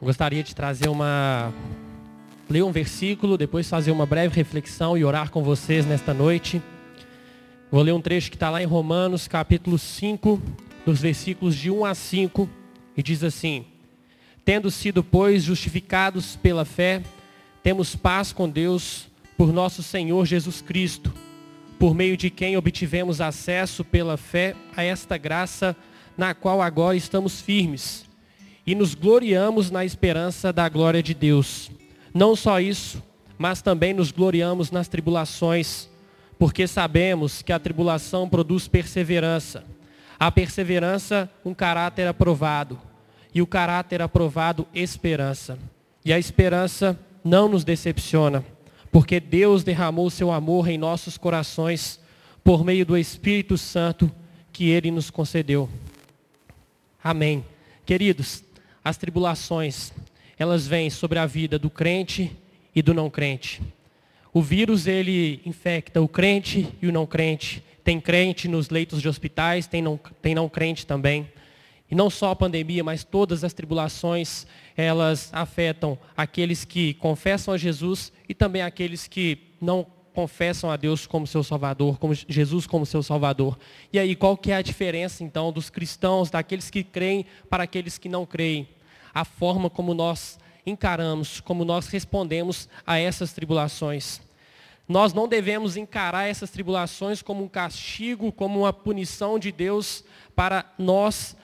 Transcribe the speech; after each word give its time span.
Eu 0.00 0.06
gostaria 0.06 0.42
de 0.42 0.54
trazer 0.54 0.88
uma. 0.88 1.54
ler 2.50 2.64
um 2.64 2.72
versículo, 2.72 3.38
depois 3.38 3.68
fazer 3.68 3.92
uma 3.92 4.04
breve 4.04 4.34
reflexão 4.34 4.98
e 4.98 5.04
orar 5.04 5.30
com 5.30 5.42
vocês 5.42 5.86
nesta 5.86 6.12
noite. 6.12 6.60
Vou 7.70 7.80
ler 7.80 7.92
um 7.92 8.00
trecho 8.00 8.28
que 8.28 8.36
está 8.36 8.50
lá 8.50 8.60
em 8.60 8.66
Romanos, 8.66 9.28
capítulo 9.28 9.78
5, 9.78 10.42
dos 10.84 11.00
versículos 11.00 11.54
de 11.54 11.70
1 11.70 11.84
a 11.84 11.94
5, 11.94 12.50
e 12.96 13.02
diz 13.04 13.22
assim: 13.22 13.64
Tendo 14.44 14.68
sido, 14.68 15.02
pois, 15.02 15.44
justificados 15.44 16.34
pela 16.36 16.64
fé, 16.64 17.00
temos 17.62 17.94
paz 17.94 18.32
com 18.32 18.48
Deus 18.48 19.06
por 19.38 19.52
nosso 19.52 19.80
Senhor 19.80 20.26
Jesus 20.26 20.60
Cristo, 20.60 21.12
por 21.78 21.94
meio 21.94 22.16
de 22.16 22.30
quem 22.30 22.56
obtivemos 22.56 23.20
acesso 23.20 23.84
pela 23.84 24.16
fé 24.16 24.56
a 24.76 24.82
esta 24.82 25.16
graça 25.16 25.74
na 26.18 26.34
qual 26.34 26.60
agora 26.60 26.96
estamos 26.96 27.40
firmes 27.40 28.04
e 28.66 28.74
nos 28.74 28.94
gloriamos 28.94 29.70
na 29.70 29.84
esperança 29.84 30.52
da 30.52 30.68
glória 30.68 31.02
de 31.02 31.14
Deus. 31.14 31.70
Não 32.12 32.34
só 32.34 32.60
isso, 32.60 33.02
mas 33.36 33.60
também 33.60 33.92
nos 33.92 34.10
gloriamos 34.10 34.70
nas 34.70 34.88
tribulações, 34.88 35.88
porque 36.38 36.66
sabemos 36.66 37.42
que 37.42 37.52
a 37.52 37.58
tribulação 37.58 38.28
produz 38.28 38.68
perseverança. 38.68 39.64
A 40.18 40.30
perseverança, 40.30 41.30
um 41.44 41.52
caráter 41.52 42.06
aprovado. 42.06 42.78
E 43.34 43.42
o 43.42 43.46
caráter 43.46 44.00
aprovado, 44.00 44.66
esperança. 44.72 45.58
E 46.04 46.12
a 46.12 46.18
esperança 46.18 46.98
não 47.24 47.48
nos 47.48 47.64
decepciona, 47.64 48.44
porque 48.92 49.18
Deus 49.18 49.64
derramou 49.64 50.10
seu 50.10 50.30
amor 50.30 50.68
em 50.68 50.76
nossos 50.76 51.16
corações 51.16 51.98
por 52.44 52.62
meio 52.62 52.84
do 52.84 52.96
Espírito 52.96 53.56
Santo 53.56 54.12
que 54.52 54.68
ele 54.68 54.90
nos 54.90 55.10
concedeu. 55.10 55.68
Amém. 57.02 57.44
Queridos, 57.86 58.43
as 58.84 58.98
tribulações, 58.98 59.92
elas 60.38 60.66
vêm 60.66 60.90
sobre 60.90 61.18
a 61.18 61.24
vida 61.24 61.58
do 61.58 61.70
crente 61.70 62.36
e 62.74 62.82
do 62.82 62.92
não 62.92 63.08
crente. 63.08 63.62
O 64.32 64.42
vírus, 64.42 64.86
ele 64.86 65.40
infecta 65.46 66.02
o 66.02 66.08
crente 66.08 66.68
e 66.82 66.86
o 66.86 66.92
não 66.92 67.06
crente. 67.06 67.64
Tem 67.82 68.00
crente 68.00 68.48
nos 68.48 68.68
leitos 68.68 69.00
de 69.00 69.08
hospitais, 69.08 69.66
tem 69.66 69.80
não, 69.80 69.98
tem 70.20 70.34
não 70.34 70.48
crente 70.48 70.86
também. 70.86 71.30
E 71.90 71.94
não 71.94 72.10
só 72.10 72.30
a 72.30 72.36
pandemia, 72.36 72.82
mas 72.82 73.04
todas 73.04 73.44
as 73.44 73.52
tribulações, 73.52 74.46
elas 74.76 75.30
afetam 75.32 75.96
aqueles 76.16 76.64
que 76.64 76.94
confessam 76.94 77.54
a 77.54 77.56
Jesus 77.56 78.12
e 78.28 78.34
também 78.34 78.62
aqueles 78.62 79.06
que 79.06 79.38
não 79.60 79.86
confessam 80.12 80.70
a 80.70 80.76
Deus 80.76 81.06
como 81.06 81.26
seu 81.26 81.42
Salvador, 81.42 81.98
como 81.98 82.14
Jesus 82.14 82.66
como 82.66 82.86
seu 82.86 83.02
Salvador. 83.02 83.58
E 83.92 83.98
aí, 83.98 84.14
qual 84.14 84.36
que 84.36 84.50
é 84.50 84.56
a 84.56 84.62
diferença 84.62 85.22
então 85.22 85.52
dos 85.52 85.70
cristãos, 85.70 86.30
daqueles 86.30 86.70
que 86.70 86.84
creem 86.84 87.26
para 87.50 87.64
aqueles 87.64 87.98
que 87.98 88.08
não 88.08 88.24
creem? 88.24 88.68
A 89.14 89.24
forma 89.24 89.70
como 89.70 89.94
nós 89.94 90.38
encaramos, 90.66 91.40
como 91.40 91.64
nós 91.64 91.86
respondemos 91.88 92.68
a 92.86 92.98
essas 92.98 93.32
tribulações. 93.32 94.20
Nós 94.88 95.12
não 95.12 95.26
devemos 95.26 95.76
encarar 95.76 96.28
essas 96.28 96.50
tribulações 96.50 97.22
como 97.22 97.44
um 97.44 97.48
castigo, 97.48 98.32
como 98.32 98.60
uma 98.60 98.72
punição 98.72 99.38
de 99.38 99.50
Deus 99.50 100.04
para 100.34 100.66
nós, 100.78 101.36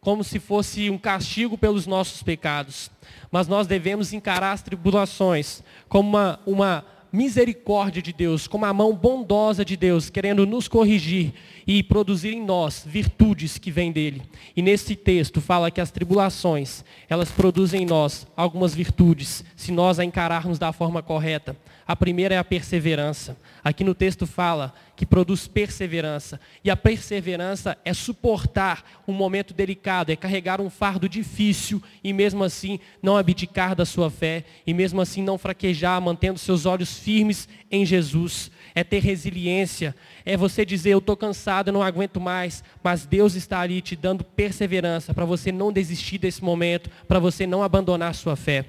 como 0.00 0.22
se 0.22 0.38
fosse 0.38 0.88
um 0.88 0.98
castigo 0.98 1.58
pelos 1.58 1.86
nossos 1.86 2.22
pecados. 2.22 2.90
Mas 3.30 3.48
nós 3.48 3.66
devemos 3.66 4.12
encarar 4.12 4.52
as 4.52 4.62
tribulações 4.62 5.62
como 5.88 6.10
uma, 6.10 6.40
uma 6.46 6.84
misericórdia 7.12 8.02
de 8.02 8.12
Deus, 8.12 8.46
como 8.46 8.64
a 8.64 8.72
mão 8.72 8.94
bondosa 8.94 9.64
de 9.64 9.76
Deus, 9.76 10.10
querendo 10.10 10.46
nos 10.46 10.68
corrigir 10.68 11.32
e 11.66 11.82
produzir 11.82 12.32
em 12.32 12.44
nós 12.44 12.84
virtudes 12.86 13.58
que 13.58 13.70
vêm 13.70 13.92
dele. 13.92 14.22
E 14.56 14.62
nesse 14.62 14.94
texto 14.96 15.40
fala 15.40 15.70
que 15.70 15.80
as 15.80 15.90
tribulações, 15.90 16.84
elas 17.08 17.30
produzem 17.30 17.82
em 17.82 17.86
nós 17.86 18.26
algumas 18.36 18.74
virtudes, 18.74 19.44
se 19.56 19.72
nós 19.72 19.98
a 19.98 20.04
encararmos 20.04 20.58
da 20.58 20.72
forma 20.72 21.02
correta. 21.02 21.56
A 21.86 21.96
primeira 21.96 22.34
é 22.34 22.38
a 22.38 22.44
perseverança. 22.44 23.36
Aqui 23.64 23.82
no 23.82 23.94
texto 23.94 24.26
fala 24.26 24.74
que 24.98 25.06
produz 25.06 25.46
perseverança. 25.46 26.40
E 26.64 26.68
a 26.68 26.76
perseverança 26.76 27.78
é 27.84 27.94
suportar 27.94 28.82
um 29.06 29.12
momento 29.12 29.54
delicado, 29.54 30.10
é 30.10 30.16
carregar 30.16 30.60
um 30.60 30.68
fardo 30.68 31.08
difícil 31.08 31.80
e 32.02 32.12
mesmo 32.12 32.42
assim 32.42 32.80
não 33.00 33.16
abdicar 33.16 33.76
da 33.76 33.86
sua 33.86 34.10
fé 34.10 34.44
e 34.66 34.74
mesmo 34.74 35.00
assim 35.00 35.22
não 35.22 35.38
fraquejar, 35.38 36.02
mantendo 36.02 36.36
seus 36.36 36.66
olhos 36.66 36.98
firmes 36.98 37.48
em 37.70 37.86
Jesus. 37.86 38.50
É 38.74 38.82
ter 38.82 39.00
resiliência, 39.00 39.94
é 40.26 40.36
você 40.36 40.64
dizer, 40.64 40.90
eu 40.90 40.98
estou 40.98 41.16
cansado, 41.16 41.68
eu 41.68 41.74
não 41.74 41.82
aguento 41.82 42.20
mais, 42.20 42.64
mas 42.82 43.06
Deus 43.06 43.36
está 43.36 43.60
ali 43.60 43.80
te 43.80 43.94
dando 43.94 44.24
perseverança 44.24 45.14
para 45.14 45.24
você 45.24 45.52
não 45.52 45.72
desistir 45.72 46.18
desse 46.18 46.42
momento, 46.42 46.90
para 47.06 47.20
você 47.20 47.46
não 47.46 47.62
abandonar 47.62 48.16
sua 48.16 48.34
fé. 48.34 48.64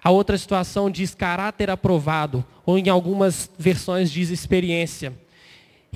A 0.00 0.10
outra 0.10 0.38
situação 0.38 0.88
diz 0.88 1.12
caráter 1.12 1.70
aprovado, 1.70 2.44
ou 2.64 2.78
em 2.78 2.88
algumas 2.88 3.50
versões 3.58 4.12
diz 4.12 4.30
experiência. 4.30 5.25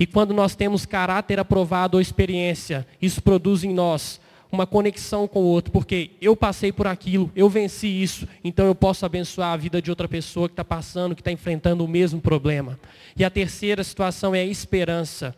E 0.01 0.05
quando 0.07 0.33
nós 0.33 0.55
temos 0.55 0.83
caráter 0.83 1.39
aprovado 1.39 1.95
ou 1.95 2.01
experiência, 2.01 2.87
isso 2.99 3.21
produz 3.21 3.63
em 3.63 3.71
nós 3.71 4.19
uma 4.51 4.65
conexão 4.65 5.27
com 5.27 5.41
o 5.41 5.45
outro, 5.45 5.71
porque 5.71 6.09
eu 6.19 6.35
passei 6.35 6.71
por 6.71 6.87
aquilo, 6.87 7.31
eu 7.35 7.47
venci 7.47 7.85
isso, 7.87 8.27
então 8.43 8.65
eu 8.65 8.73
posso 8.73 9.05
abençoar 9.05 9.53
a 9.53 9.57
vida 9.57 9.79
de 9.79 9.91
outra 9.91 10.07
pessoa 10.07 10.49
que 10.49 10.53
está 10.53 10.65
passando, 10.65 11.13
que 11.13 11.21
está 11.21 11.31
enfrentando 11.31 11.85
o 11.85 11.87
mesmo 11.87 12.19
problema. 12.19 12.79
E 13.15 13.23
a 13.23 13.29
terceira 13.29 13.83
situação 13.83 14.33
é 14.33 14.39
a 14.39 14.43
esperança. 14.43 15.35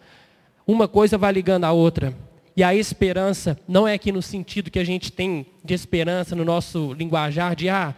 Uma 0.66 0.88
coisa 0.88 1.18
vai 1.18 1.34
ligando 1.34 1.66
à 1.66 1.73
outra. 1.73 2.16
E 2.56 2.63
a 2.63 2.73
esperança 2.73 3.59
não 3.68 3.85
é 3.85 3.96
aqui 3.96 4.13
no 4.13 4.22
sentido 4.22 4.72
que 4.72 4.79
a 4.79 4.85
gente 4.85 5.12
tem 5.12 5.46
de 5.62 5.73
esperança 5.73 6.38
no 6.38 6.46
nosso 6.46 6.94
linguajar 6.94 7.53
de 7.53 7.68
ah, 7.68 7.94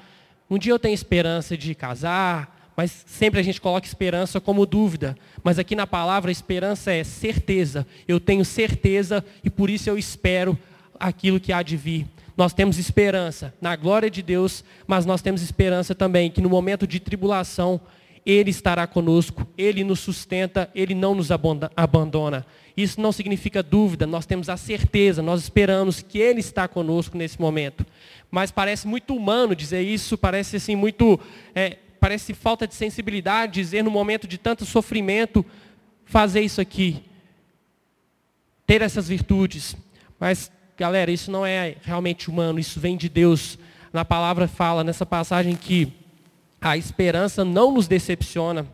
um 0.49 0.57
dia 0.57 0.73
eu 0.73 0.79
tenho 0.79 0.95
esperança 0.95 1.55
de 1.55 1.75
casar, 1.75 2.54
mas 2.75 3.03
sempre 3.05 3.39
a 3.39 3.43
gente 3.43 3.61
coloca 3.61 3.87
esperança 3.87 4.41
como 4.41 4.65
dúvida. 4.65 5.17
Mas 5.43 5.57
aqui 5.57 5.75
na 5.75 5.87
palavra, 5.87 6.31
esperança 6.31 6.91
é 6.91 7.03
certeza. 7.03 7.87
Eu 8.07 8.19
tenho 8.19 8.43
certeza 8.43 9.23
e 9.43 9.49
por 9.49 9.69
isso 9.69 9.89
eu 9.89 9.97
espero 9.97 10.57
aquilo 10.99 11.39
que 11.39 11.53
há 11.53 11.61
de 11.63 11.77
vir. 11.77 12.05
Nós 12.35 12.53
temos 12.53 12.77
esperança 12.77 13.53
na 13.61 13.75
glória 13.75 14.09
de 14.09 14.21
Deus, 14.21 14.63
mas 14.85 15.05
nós 15.05 15.21
temos 15.21 15.41
esperança 15.41 15.95
também 15.95 16.29
que 16.29 16.41
no 16.41 16.49
momento 16.49 16.85
de 16.85 16.99
tribulação, 16.99 17.79
Ele 18.25 18.49
estará 18.49 18.85
conosco, 18.85 19.47
Ele 19.57 19.83
nos 19.83 20.01
sustenta, 20.01 20.69
Ele 20.75 20.93
não 20.93 21.15
nos 21.15 21.29
abandona. 21.31 22.45
Isso 22.75 22.99
não 22.99 23.13
significa 23.13 23.63
dúvida, 23.63 24.05
nós 24.05 24.25
temos 24.25 24.49
a 24.49 24.57
certeza, 24.57 25.21
nós 25.21 25.43
esperamos 25.43 26.01
que 26.01 26.19
Ele 26.19 26.41
está 26.41 26.67
conosco 26.67 27.17
nesse 27.17 27.39
momento 27.39 27.85
mas 28.35 28.51
parece 28.51 28.85
muito 28.85 29.15
humano 29.15 29.55
dizer 29.55 29.81
isso, 29.81 30.17
parece 30.17 30.57
assim 30.57 30.75
muito, 30.75 31.17
é, 31.55 31.77
parece 31.99 32.33
falta 32.33 32.67
de 32.67 32.75
sensibilidade 32.75 33.53
dizer 33.53 33.83
no 33.83 33.91
momento 33.91 34.27
de 34.27 34.37
tanto 34.37 34.65
sofrimento, 34.65 35.45
fazer 36.05 36.41
isso 36.41 36.61
aqui, 36.61 37.03
ter 38.65 38.81
essas 38.81 39.07
virtudes. 39.07 39.75
Mas, 40.19 40.51
galera, 40.77 41.11
isso 41.11 41.31
não 41.31 41.45
é 41.45 41.75
realmente 41.81 42.29
humano, 42.29 42.59
isso 42.59 42.79
vem 42.79 42.95
de 42.95 43.09
Deus. 43.09 43.57
Na 43.91 44.05
palavra 44.05 44.47
fala, 44.47 44.83
nessa 44.83 45.05
passagem, 45.05 45.55
que 45.55 45.91
a 46.61 46.77
esperança 46.77 47.45
não 47.45 47.71
nos 47.71 47.87
decepciona. 47.87 48.65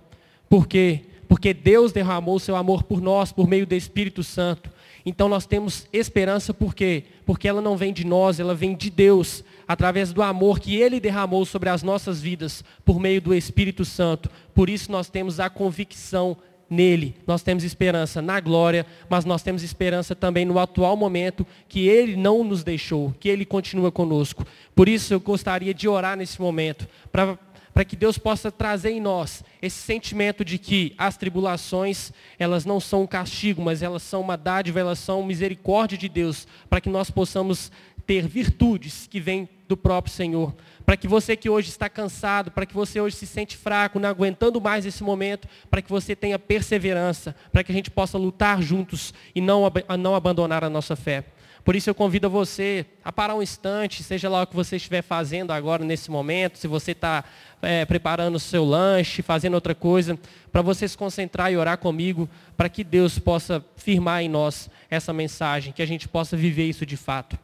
Por 0.49 0.67
quê? 0.67 1.01
Porque 1.27 1.53
Deus 1.53 1.91
derramou 1.91 2.35
o 2.35 2.39
seu 2.39 2.55
amor 2.55 2.83
por 2.83 3.01
nós, 3.01 3.31
por 3.31 3.47
meio 3.47 3.65
do 3.65 3.75
Espírito 3.75 4.23
Santo. 4.23 4.69
Então 5.05 5.27
nós 5.27 5.45
temos 5.45 5.87
esperança 5.91 6.53
por 6.53 6.75
quê? 6.75 7.05
Porque 7.25 7.47
ela 7.47 7.61
não 7.61 7.77
vem 7.77 7.91
de 7.93 8.05
nós, 8.05 8.39
ela 8.39 8.53
vem 8.53 8.75
de 8.75 8.89
Deus, 8.89 9.43
através 9.71 10.11
do 10.11 10.21
amor 10.21 10.59
que 10.59 10.75
Ele 10.75 10.99
derramou 10.99 11.45
sobre 11.45 11.69
as 11.69 11.81
nossas 11.81 12.21
vidas, 12.21 12.61
por 12.83 12.99
meio 12.99 13.21
do 13.21 13.33
Espírito 13.33 13.85
Santo. 13.85 14.29
Por 14.53 14.69
isso 14.69 14.91
nós 14.91 15.09
temos 15.09 15.39
a 15.39 15.49
convicção 15.49 16.35
nele. 16.69 17.15
Nós 17.25 17.41
temos 17.41 17.63
esperança 17.63 18.21
na 18.21 18.41
glória, 18.41 18.85
mas 19.09 19.23
nós 19.23 19.41
temos 19.41 19.63
esperança 19.63 20.13
também 20.13 20.43
no 20.43 20.59
atual 20.59 20.97
momento 20.97 21.47
que 21.69 21.87
Ele 21.87 22.17
não 22.17 22.43
nos 22.43 22.65
deixou, 22.65 23.15
que 23.17 23.29
Ele 23.29 23.45
continua 23.45 23.93
conosco. 23.93 24.45
Por 24.75 24.89
isso 24.89 25.13
eu 25.13 25.21
gostaria 25.21 25.73
de 25.73 25.87
orar 25.87 26.17
nesse 26.17 26.41
momento, 26.41 26.85
para 27.09 27.39
para 27.73 27.85
que 27.85 27.95
Deus 27.95 28.17
possa 28.17 28.51
trazer 28.51 28.91
em 28.91 28.99
nós 28.99 29.43
esse 29.61 29.77
sentimento 29.77 30.43
de 30.43 30.57
que 30.57 30.93
as 30.97 31.15
tribulações, 31.15 32.11
elas 32.37 32.65
não 32.65 32.79
são 32.79 33.03
um 33.03 33.07
castigo, 33.07 33.61
mas 33.61 33.81
elas 33.81 34.03
são 34.03 34.21
uma 34.21 34.35
dádiva, 34.35 34.79
elas 34.79 34.99
são 34.99 35.23
misericórdia 35.23 35.97
de 35.97 36.09
Deus, 36.09 36.47
para 36.69 36.81
que 36.81 36.89
nós 36.89 37.09
possamos 37.09 37.71
ter 38.11 38.27
virtudes 38.27 39.07
que 39.09 39.21
vêm 39.21 39.47
do 39.69 39.77
próprio 39.77 40.13
Senhor. 40.13 40.53
Para 40.85 40.97
que 40.97 41.07
você 41.07 41.33
que 41.37 41.49
hoje 41.49 41.69
está 41.69 41.87
cansado, 41.87 42.51
para 42.51 42.65
que 42.65 42.73
você 42.73 42.99
hoje 42.99 43.15
se 43.15 43.25
sente 43.25 43.55
fraco, 43.55 43.99
não 43.99 44.09
aguentando 44.09 44.59
mais 44.59 44.85
esse 44.85 45.01
momento, 45.01 45.47
para 45.69 45.81
que 45.81 45.89
você 45.89 46.13
tenha 46.13 46.37
perseverança, 46.37 47.33
para 47.53 47.63
que 47.63 47.71
a 47.71 47.75
gente 47.75 47.89
possa 47.89 48.17
lutar 48.17 48.61
juntos 48.61 49.13
e 49.33 49.39
não, 49.39 49.63
não 49.97 50.13
abandonar 50.13 50.61
a 50.61 50.69
nossa 50.69 50.93
fé. 50.93 51.23
Por 51.63 51.73
isso 51.73 51.89
eu 51.89 51.95
convido 51.95 52.29
você 52.29 52.85
a 53.01 53.13
parar 53.13 53.33
um 53.33 53.41
instante, 53.41 54.03
seja 54.03 54.27
lá 54.27 54.41
o 54.41 54.47
que 54.47 54.57
você 54.57 54.75
estiver 54.75 55.01
fazendo 55.01 55.51
agora 55.51 55.85
nesse 55.85 56.11
momento, 56.11 56.57
se 56.57 56.67
você 56.67 56.91
está 56.91 57.23
é, 57.61 57.85
preparando 57.85 58.35
o 58.35 58.39
seu 58.39 58.65
lanche, 58.65 59.21
fazendo 59.21 59.53
outra 59.53 59.73
coisa, 59.73 60.19
para 60.51 60.61
você 60.61 60.85
se 60.85 60.97
concentrar 60.97 61.49
e 61.49 61.55
orar 61.55 61.77
comigo, 61.77 62.29
para 62.57 62.67
que 62.67 62.83
Deus 62.83 63.17
possa 63.17 63.63
firmar 63.77 64.21
em 64.21 64.27
nós 64.27 64.69
essa 64.89 65.13
mensagem, 65.13 65.71
que 65.71 65.81
a 65.81 65.87
gente 65.87 66.09
possa 66.09 66.35
viver 66.35 66.65
isso 66.65 66.85
de 66.85 66.97
fato. 66.97 67.39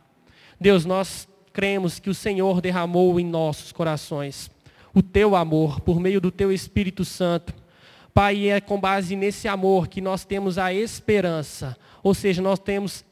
Deus, 0.59 0.85
nós 0.85 1.27
cremos 1.53 1.99
que 1.99 2.09
o 2.09 2.15
Senhor 2.15 2.61
derramou 2.61 3.19
em 3.19 3.25
nossos 3.25 3.71
corações 3.71 4.49
o 4.93 5.03
teu 5.03 5.35
amor 5.35 5.79
por 5.81 5.99
meio 5.99 6.19
do 6.19 6.31
teu 6.31 6.51
Espírito 6.51 7.05
Santo. 7.05 7.53
Pai, 8.13 8.49
é 8.49 8.59
com 8.59 8.79
base 8.79 9.15
nesse 9.15 9.47
amor 9.47 9.87
que 9.87 10.01
nós 10.01 10.25
temos 10.25 10.57
a 10.57 10.73
esperança, 10.73 11.77
ou 12.01 12.15
seja, 12.15 12.41
nós 12.41 12.57
temos 12.57 13.05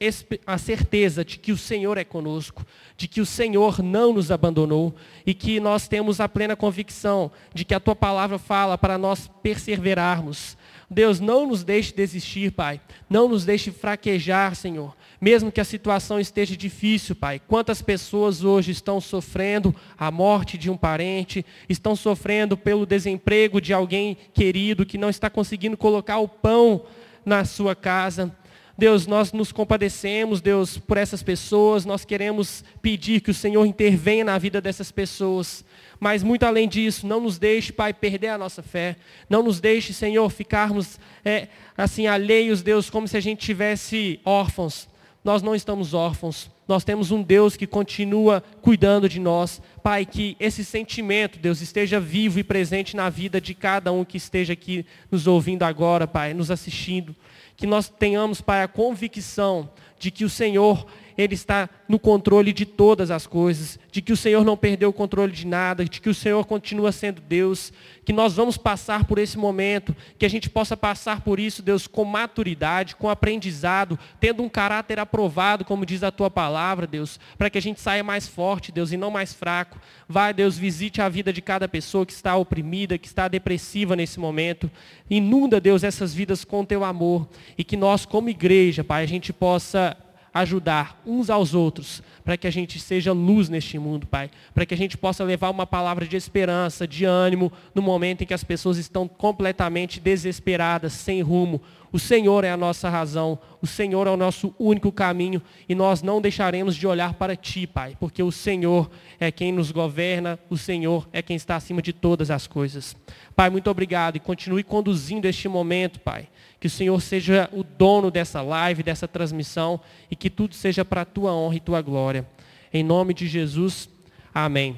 a 0.47 0.57
certeza 0.57 1.23
de 1.23 1.37
que 1.37 1.51
o 1.51 1.57
Senhor 1.57 1.95
é 1.99 2.03
conosco, 2.03 2.65
de 2.97 3.07
que 3.07 3.21
o 3.21 3.25
Senhor 3.25 3.83
não 3.83 4.13
nos 4.13 4.31
abandonou 4.31 4.95
e 5.23 5.35
que 5.35 5.59
nós 5.59 5.87
temos 5.87 6.19
a 6.19 6.27
plena 6.27 6.55
convicção 6.55 7.31
de 7.53 7.63
que 7.63 7.75
a 7.75 7.79
tua 7.79 7.95
palavra 7.95 8.39
fala 8.39 8.79
para 8.79 8.97
nós 8.97 9.29
perseverarmos. 9.43 10.57
Deus, 10.89 11.19
não 11.19 11.47
nos 11.47 11.63
deixe 11.63 11.93
desistir, 11.93 12.51
Pai. 12.51 12.79
Não 13.09 13.27
nos 13.27 13.43
deixe 13.43 13.71
fraquejar, 13.71 14.55
Senhor. 14.55 14.95
Mesmo 15.19 15.51
que 15.51 15.61
a 15.61 15.65
situação 15.65 16.19
esteja 16.19 16.55
difícil, 16.55 17.15
Pai. 17.15 17.41
Quantas 17.47 17.81
pessoas 17.81 18.43
hoje 18.43 18.71
estão 18.71 19.01
sofrendo 19.01 19.75
a 19.97 20.11
morte 20.11 20.57
de 20.57 20.69
um 20.69 20.77
parente, 20.77 21.45
estão 21.67 21.95
sofrendo 21.95 22.55
pelo 22.55 22.85
desemprego 22.85 23.59
de 23.59 23.73
alguém 23.73 24.15
querido 24.33 24.85
que 24.85 24.97
não 24.97 25.09
está 25.09 25.29
conseguindo 25.29 25.75
colocar 25.75 26.19
o 26.19 26.27
pão 26.27 26.83
na 27.25 27.43
sua 27.45 27.75
casa. 27.75 28.35
Deus, 28.77 29.07
nós 29.07 29.31
nos 29.31 29.53
compadecemos, 29.53 30.41
Deus, 30.41 30.77
por 30.77 30.97
essas 30.97 31.23
pessoas, 31.23 31.85
nós 31.85 32.03
queremos 32.03 32.63
pedir 32.81 33.21
que 33.21 33.31
o 33.31 33.33
Senhor 33.33 33.65
intervenha 33.65 34.25
na 34.25 34.37
vida 34.37 34.59
dessas 34.59 34.91
pessoas. 34.91 35.63
Mas 35.97 36.21
muito 36.21 36.43
além 36.43 36.67
disso, 36.67 37.07
não 37.07 37.21
nos 37.21 37.39
deixe, 37.39 37.71
Pai, 37.71 37.93
perder 37.93 38.29
a 38.29 38.37
nossa 38.37 38.61
fé. 38.61 38.97
Não 39.29 39.41
nos 39.41 39.61
deixe, 39.61 39.93
Senhor, 39.93 40.29
ficarmos 40.29 40.99
é, 41.23 41.47
assim 41.77 42.07
alheios, 42.07 42.61
Deus, 42.61 42.89
como 42.89 43.07
se 43.07 43.15
a 43.15 43.21
gente 43.21 43.45
tivesse 43.45 44.19
órfãos. 44.25 44.89
Nós 45.23 45.41
não 45.41 45.55
estamos 45.55 45.93
órfãos. 45.93 46.51
Nós 46.67 46.83
temos 46.83 47.11
um 47.11 47.21
Deus 47.21 47.55
que 47.55 47.67
continua 47.67 48.43
cuidando 48.61 49.07
de 49.07 49.19
nós. 49.19 49.61
Pai, 49.83 50.05
que 50.05 50.35
esse 50.39 50.65
sentimento, 50.65 51.37
Deus, 51.37 51.61
esteja 51.61 51.99
vivo 51.99 52.39
e 52.39 52.43
presente 52.43 52.95
na 52.95 53.09
vida 53.09 53.39
de 53.39 53.53
cada 53.53 53.91
um 53.91 54.03
que 54.03 54.17
esteja 54.17 54.53
aqui 54.53 54.85
nos 55.11 55.27
ouvindo 55.27 55.63
agora, 55.63 56.07
Pai, 56.07 56.33
nos 56.33 56.49
assistindo 56.49 57.15
que 57.55 57.65
nós 57.65 57.89
tenhamos, 57.89 58.41
Pai, 58.41 58.63
a 58.63 58.67
convicção 58.67 59.69
de 59.97 60.11
que 60.11 60.25
o 60.25 60.29
Senhor, 60.29 60.85
Ele 61.17 61.33
está 61.33 61.69
no 61.87 61.99
controle 61.99 62.51
de 62.51 62.65
todas 62.65 63.11
as 63.11 63.25
coisas, 63.25 63.79
de 63.91 64.01
que 64.01 64.11
o 64.11 64.17
Senhor 64.17 64.43
não 64.43 64.57
perdeu 64.57 64.89
o 64.89 64.93
controle 64.93 65.31
de 65.31 65.47
nada, 65.47 65.85
de 65.85 66.01
que 66.01 66.09
o 66.09 66.13
Senhor 66.13 66.45
continua 66.45 66.91
sendo 66.91 67.21
Deus, 67.21 67.71
que 68.03 68.13
nós 68.13 68.35
vamos 68.35 68.57
passar 68.57 69.05
por 69.05 69.17
esse 69.17 69.37
momento, 69.37 69.95
que 70.17 70.25
a 70.25 70.29
gente 70.29 70.49
possa 70.49 70.75
passar 70.75 71.21
por 71.21 71.39
isso, 71.39 71.61
Deus, 71.63 71.87
com 71.87 72.05
maturidade, 72.05 72.95
com 72.95 73.09
aprendizado, 73.09 73.97
tendo 74.19 74.43
um 74.43 74.49
caráter 74.49 74.99
aprovado, 74.99 75.65
como 75.65 75.85
diz 75.85 76.03
a 76.03 76.11
tua 76.11 76.29
palavra, 76.29 76.85
Deus, 76.85 77.19
para 77.37 77.49
que 77.49 77.57
a 77.57 77.61
gente 77.61 77.79
saia 77.79 78.03
mais 78.03 78.27
forte, 78.27 78.71
Deus, 78.71 78.91
e 78.91 78.97
não 78.97 79.09
mais 79.09 79.33
fraco. 79.33 79.79
Vai, 80.07 80.33
Deus, 80.33 80.57
visite 80.57 81.01
a 81.01 81.09
vida 81.09 81.31
de 81.31 81.41
cada 81.41 81.67
pessoa 81.67 82.05
que 82.05 82.13
está 82.13 82.35
oprimida, 82.35 82.97
que 82.97 83.07
está 83.07 83.27
depressiva 83.27 83.95
nesse 83.95 84.19
momento. 84.19 84.69
Inunda, 85.09 85.59
Deus, 85.59 85.83
essas 85.83 86.13
vidas 86.13 86.43
com 86.43 86.65
teu 86.65 86.83
amor 86.83 87.27
e 87.57 87.63
que 87.63 87.77
nós, 87.77 88.05
como 88.05 88.29
igreja, 88.29 88.83
Pai, 88.83 89.03
a 89.03 89.07
gente 89.07 89.33
possa 89.33 89.97
ajudar 90.35 91.01
uns 91.05 91.29
aos 91.29 91.53
outros, 91.53 92.03
para 92.25 92.35
que 92.35 92.45
a 92.45 92.51
gente 92.51 92.77
seja 92.77 93.13
luz 93.13 93.47
neste 93.47 93.79
mundo, 93.79 94.05
Pai. 94.05 94.29
Para 94.53 94.65
que 94.65 94.73
a 94.73 94.77
gente 94.77 94.97
possa 94.97 95.23
levar 95.23 95.49
uma 95.49 95.65
palavra 95.65 96.05
de 96.05 96.17
esperança, 96.17 96.85
de 96.85 97.05
ânimo, 97.05 97.53
no 97.73 97.81
momento 97.81 98.21
em 98.21 98.25
que 98.27 98.33
as 98.33 98.43
pessoas 98.43 98.77
estão 98.77 99.07
completamente 99.07 99.97
desesperadas, 100.01 100.91
sem 100.91 101.21
rumo. 101.21 101.61
O 101.91 101.99
Senhor 101.99 102.43
é 102.43 102.51
a 102.51 102.57
nossa 102.57 102.89
razão, 102.89 103.39
o 103.61 103.67
Senhor 103.67 104.05
é 104.07 104.09
o 104.09 104.17
nosso 104.17 104.53
único 104.59 104.91
caminho 104.91 105.41
e 105.67 105.73
nós 105.73 106.01
não 106.01 106.21
deixaremos 106.21 106.75
de 106.75 106.85
olhar 106.85 107.13
para 107.13 107.35
Ti, 107.35 107.65
Pai, 107.65 107.95
porque 107.99 108.21
o 108.21 108.31
Senhor 108.31 108.89
é 109.19 109.31
quem 109.31 109.51
nos 109.51 109.71
governa, 109.71 110.37
o 110.49 110.57
Senhor 110.57 111.07
é 111.13 111.21
quem 111.21 111.35
está 111.35 111.55
acima 111.55 111.81
de 111.81 111.93
todas 111.93 112.29
as 112.29 112.47
coisas. 112.47 112.95
Pai, 113.35 113.49
muito 113.49 113.69
obrigado 113.69 114.17
e 114.17 114.19
continue 114.19 114.63
conduzindo 114.63 115.27
este 115.27 115.47
momento, 115.47 115.99
Pai. 115.99 116.27
Que 116.59 116.67
o 116.67 116.69
Senhor 116.69 116.99
seja 117.01 117.49
o 117.53 117.63
dono 117.63 118.11
dessa 118.11 118.41
live, 118.41 118.83
dessa 118.83 119.07
transmissão 119.07 119.79
e 120.09 120.15
que 120.15 120.29
tudo 120.29 120.55
seja 120.55 120.83
para 120.83 121.01
a 121.01 121.05
Tua 121.05 121.33
honra 121.33 121.55
e 121.55 121.59
Tua 121.59 121.81
glória. 121.81 122.27
Em 122.73 122.83
nome 122.83 123.13
de 123.13 123.27
Jesus, 123.27 123.87
amém. 124.33 124.75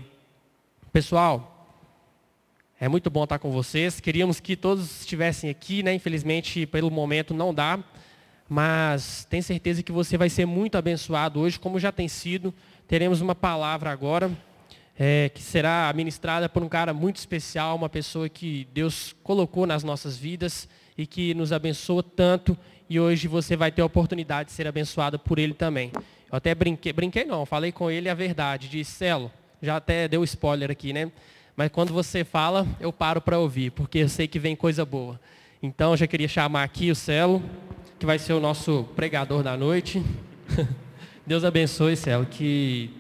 Pessoal, 0.93 1.56
é 2.79 2.87
muito 2.87 3.09
bom 3.09 3.23
estar 3.23 3.39
com 3.39 3.49
vocês. 3.49 3.99
Queríamos 3.99 4.39
que 4.39 4.55
todos 4.55 5.01
estivessem 5.01 5.49
aqui, 5.49 5.81
né? 5.81 5.95
Infelizmente, 5.95 6.65
pelo 6.67 6.91
momento 6.91 7.33
não 7.33 7.51
dá. 7.51 7.79
Mas 8.47 9.25
tenho 9.29 9.41
certeza 9.41 9.81
que 9.81 9.91
você 9.91 10.15
vai 10.15 10.29
ser 10.29 10.45
muito 10.45 10.77
abençoado 10.77 11.39
hoje, 11.39 11.59
como 11.59 11.79
já 11.79 11.91
tem 11.91 12.07
sido. 12.07 12.53
Teremos 12.87 13.19
uma 13.19 13.33
palavra 13.33 13.89
agora 13.89 14.31
é, 14.97 15.29
que 15.33 15.41
será 15.41 15.91
ministrada 15.95 16.47
por 16.47 16.61
um 16.61 16.69
cara 16.69 16.93
muito 16.93 17.17
especial, 17.17 17.75
uma 17.75 17.89
pessoa 17.89 18.29
que 18.29 18.67
Deus 18.71 19.15
colocou 19.23 19.65
nas 19.65 19.83
nossas 19.83 20.15
vidas 20.15 20.69
e 20.95 21.07
que 21.07 21.33
nos 21.33 21.51
abençoa 21.51 22.03
tanto. 22.03 22.55
E 22.87 22.99
hoje 22.99 23.27
você 23.27 23.55
vai 23.55 23.71
ter 23.71 23.81
a 23.81 23.85
oportunidade 23.85 24.49
de 24.49 24.55
ser 24.55 24.67
abençoado 24.67 25.17
por 25.17 25.39
ele 25.39 25.55
também. 25.55 25.91
Eu 26.31 26.37
até 26.37 26.53
brinquei, 26.53 26.93
brinquei 26.93 27.25
não, 27.25 27.43
falei 27.43 27.71
com 27.71 27.89
ele 27.89 28.07
a 28.07 28.13
verdade. 28.13 28.69
Disse, 28.69 28.91
Celo, 28.91 29.31
já 29.63 29.77
até 29.77 30.07
deu 30.07 30.23
spoiler 30.23 30.69
aqui, 30.69 30.93
né? 30.93 31.11
Mas 31.57 31.71
quando 31.71 31.91
você 31.91 32.23
fala, 32.23 32.67
eu 32.79 32.93
paro 32.93 33.19
para 33.19 33.39
ouvir, 33.39 33.71
porque 33.71 33.97
eu 33.97 34.09
sei 34.09 34.27
que 34.27 34.37
vem 34.37 34.55
coisa 34.55 34.85
boa. 34.85 35.19
Então, 35.61 35.89
eu 35.89 35.97
já 35.97 36.05
queria 36.05 36.27
chamar 36.27 36.61
aqui 36.61 36.91
o 36.91 36.95
Celo, 36.95 37.41
que 37.97 38.05
vai 38.05 38.19
ser 38.19 38.33
o 38.33 38.39
nosso 38.39 38.87
pregador 38.95 39.41
da 39.41 39.57
noite. 39.57 40.03
Deus 41.25 41.43
abençoe, 41.43 41.95
Celo, 41.95 42.27
que 42.27 42.91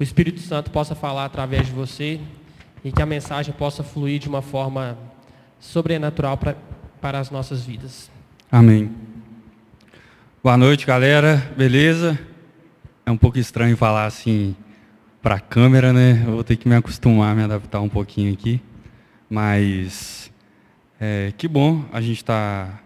o 0.00 0.02
Espírito 0.02 0.40
Santo 0.40 0.70
possa 0.70 0.94
falar 0.94 1.26
através 1.26 1.66
de 1.66 1.72
você 1.72 2.18
e 2.82 2.90
que 2.90 3.02
a 3.02 3.06
mensagem 3.06 3.52
possa 3.52 3.82
fluir 3.84 4.18
de 4.18 4.26
uma 4.26 4.40
forma 4.40 4.96
sobrenatural 5.60 6.38
pra, 6.38 6.56
para 6.98 7.18
as 7.18 7.30
nossas 7.30 7.62
vidas. 7.62 8.10
Amém. 8.50 8.90
Boa 10.42 10.56
noite, 10.56 10.86
galera. 10.86 11.52
Beleza? 11.58 12.18
É 13.04 13.10
um 13.10 13.18
pouco 13.18 13.38
estranho 13.38 13.76
falar 13.76 14.06
assim 14.06 14.56
para 15.22 15.36
a 15.36 15.40
câmera, 15.40 15.92
né? 15.92 16.20
Eu 16.26 16.32
vou 16.32 16.44
ter 16.44 16.56
que 16.56 16.68
me 16.68 16.74
acostumar, 16.74 17.34
me 17.36 17.44
adaptar 17.44 17.80
um 17.80 17.88
pouquinho 17.88 18.32
aqui. 18.32 18.60
Mas 19.30 20.32
é, 21.00 21.32
que 21.38 21.46
bom 21.46 21.84
a 21.92 22.00
gente 22.00 22.16
estar 22.16 22.66
tá 22.66 22.80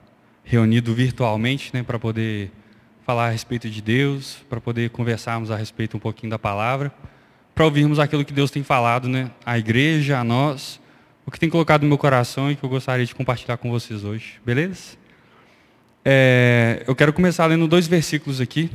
reunido 0.45 0.95
virtualmente, 0.95 1.71
né? 1.73 1.83
Para 1.83 1.99
poder 1.99 2.53
falar 3.07 3.29
a 3.29 3.31
respeito 3.31 3.71
de 3.71 3.81
Deus, 3.81 4.45
para 4.51 4.61
poder 4.61 4.91
conversarmos 4.91 5.51
a 5.51 5.57
respeito 5.57 5.97
um 5.97 6.01
pouquinho 6.01 6.31
da 6.31 6.39
palavra, 6.39 6.93
para 7.55 7.65
ouvirmos 7.65 7.99
aquilo 7.99 8.25
que 8.25 8.35
Deus 8.35 8.51
tem 8.51 8.63
falado, 8.63 9.09
né? 9.09 9.31
A 9.45 9.59
igreja, 9.59 10.19
a 10.19 10.25
nós, 10.25 10.79
o 11.25 11.31
que 11.31 11.41
tem 11.41 11.49
colocado 11.49 11.83
no 11.83 11.89
meu 11.89 11.99
coração 11.99 12.51
e 12.51 12.57
que 12.57 12.63
eu 12.63 12.69
gostaria 12.69 13.07
de 13.07 13.15
compartilhar 13.15 13.57
com 13.57 13.71
vocês 13.71 14.05
hoje. 14.05 14.35
Beleza? 14.45 14.99
É, 16.05 16.85
eu 16.87 16.95
quero 16.95 17.15
começar 17.15 17.47
lendo 17.47 17.67
dois 17.67 17.87
versículos 17.87 18.41
aqui 18.43 18.71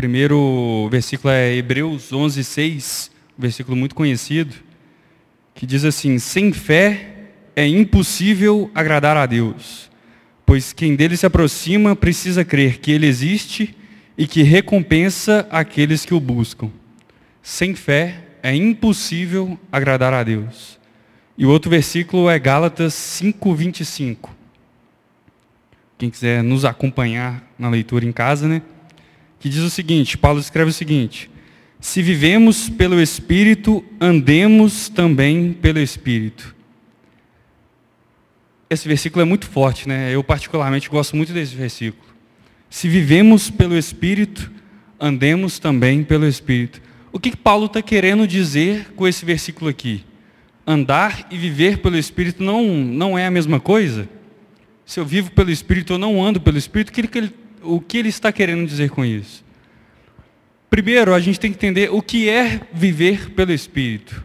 primeiro 0.00 0.88
versículo 0.90 1.30
é 1.30 1.54
Hebreus 1.54 2.10
11, 2.10 2.42
6, 2.42 3.10
um 3.38 3.42
versículo 3.42 3.76
muito 3.76 3.94
conhecido, 3.94 4.54
que 5.54 5.66
diz 5.66 5.84
assim: 5.84 6.18
Sem 6.18 6.54
fé 6.54 7.28
é 7.54 7.66
impossível 7.66 8.70
agradar 8.74 9.18
a 9.18 9.26
Deus, 9.26 9.90
pois 10.46 10.72
quem 10.72 10.96
dele 10.96 11.18
se 11.18 11.26
aproxima 11.26 11.94
precisa 11.94 12.42
crer 12.46 12.78
que 12.78 12.90
ele 12.90 13.06
existe 13.06 13.76
e 14.16 14.26
que 14.26 14.42
recompensa 14.42 15.46
aqueles 15.50 16.06
que 16.06 16.14
o 16.14 16.20
buscam. 16.20 16.70
Sem 17.42 17.74
fé 17.74 18.24
é 18.42 18.56
impossível 18.56 19.60
agradar 19.70 20.14
a 20.14 20.22
Deus. 20.22 20.78
E 21.36 21.44
o 21.44 21.50
outro 21.50 21.70
versículo 21.70 22.30
é 22.30 22.38
Gálatas 22.38 22.94
5:25. 22.94 24.30
Quem 25.98 26.08
quiser 26.08 26.42
nos 26.42 26.64
acompanhar 26.64 27.46
na 27.58 27.68
leitura 27.68 28.06
em 28.06 28.12
casa, 28.12 28.48
né? 28.48 28.62
Que 29.40 29.48
diz 29.48 29.60
o 29.60 29.70
seguinte: 29.70 30.16
Paulo 30.16 30.38
escreve 30.38 30.70
o 30.70 30.74
seguinte: 30.74 31.28
Se 31.80 32.00
vivemos 32.02 32.68
pelo 32.68 33.00
Espírito, 33.00 33.82
andemos 33.98 34.88
também 34.88 35.52
pelo 35.52 35.80
Espírito. 35.80 36.54
Esse 38.68 38.86
versículo 38.86 39.22
é 39.22 39.24
muito 39.24 39.46
forte, 39.46 39.88
né? 39.88 40.14
Eu, 40.14 40.22
particularmente, 40.22 40.88
gosto 40.88 41.16
muito 41.16 41.32
desse 41.32 41.56
versículo. 41.56 42.08
Se 42.68 42.88
vivemos 42.88 43.50
pelo 43.50 43.76
Espírito, 43.76 44.48
andemos 45.00 45.58
também 45.58 46.04
pelo 46.04 46.24
Espírito. 46.24 46.80
O 47.10 47.18
que, 47.18 47.32
que 47.32 47.36
Paulo 47.36 47.66
está 47.66 47.82
querendo 47.82 48.28
dizer 48.28 48.92
com 48.94 49.08
esse 49.08 49.24
versículo 49.24 49.68
aqui? 49.68 50.04
Andar 50.64 51.26
e 51.32 51.36
viver 51.36 51.78
pelo 51.78 51.96
Espírito 51.96 52.44
não, 52.44 52.64
não 52.64 53.18
é 53.18 53.26
a 53.26 53.30
mesma 53.30 53.58
coisa? 53.58 54.08
Se 54.86 55.00
eu 55.00 55.04
vivo 55.04 55.32
pelo 55.32 55.50
Espírito 55.50 55.94
ou 55.94 55.98
não 55.98 56.22
ando 56.24 56.40
pelo 56.40 56.56
Espírito, 56.56 56.90
o 56.90 56.92
que 56.92 57.18
ele 57.18 57.32
o 57.62 57.80
que 57.80 57.98
ele 57.98 58.08
está 58.08 58.32
querendo 58.32 58.66
dizer 58.66 58.90
com 58.90 59.04
isso? 59.04 59.44
Primeiro, 60.68 61.14
a 61.14 61.20
gente 61.20 61.40
tem 61.40 61.50
que 61.50 61.56
entender 61.56 61.90
o 61.92 62.00
que 62.00 62.28
é 62.28 62.60
viver 62.72 63.30
pelo 63.30 63.52
Espírito. 63.52 64.24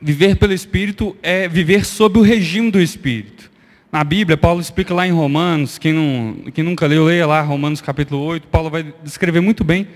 Viver 0.00 0.36
pelo 0.36 0.52
Espírito 0.52 1.16
é 1.22 1.46
viver 1.48 1.84
sob 1.84 2.18
o 2.18 2.22
regime 2.22 2.70
do 2.70 2.80
Espírito. 2.80 3.50
Na 3.90 4.04
Bíblia, 4.04 4.36
Paulo 4.36 4.60
explica 4.60 4.94
lá 4.94 5.06
em 5.06 5.12
Romanos, 5.12 5.78
quem, 5.78 5.92
não, 5.92 6.50
quem 6.52 6.62
nunca 6.62 6.86
leu, 6.86 7.06
leia 7.06 7.26
lá 7.26 7.40
Romanos 7.40 7.80
capítulo 7.80 8.22
8, 8.22 8.46
Paulo 8.48 8.70
vai 8.70 8.94
descrever 9.02 9.40
muito 9.40 9.64
bem 9.64 9.88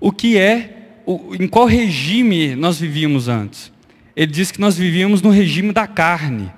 o 0.00 0.12
que 0.12 0.36
é 0.36 0.78
em 1.38 1.48
qual 1.48 1.66
regime 1.66 2.54
nós 2.54 2.78
vivíamos 2.78 3.28
antes. 3.28 3.72
Ele 4.14 4.30
diz 4.30 4.50
que 4.50 4.60
nós 4.60 4.76
vivíamos 4.76 5.22
no 5.22 5.30
regime 5.30 5.72
da 5.72 5.86
carne. 5.86 6.52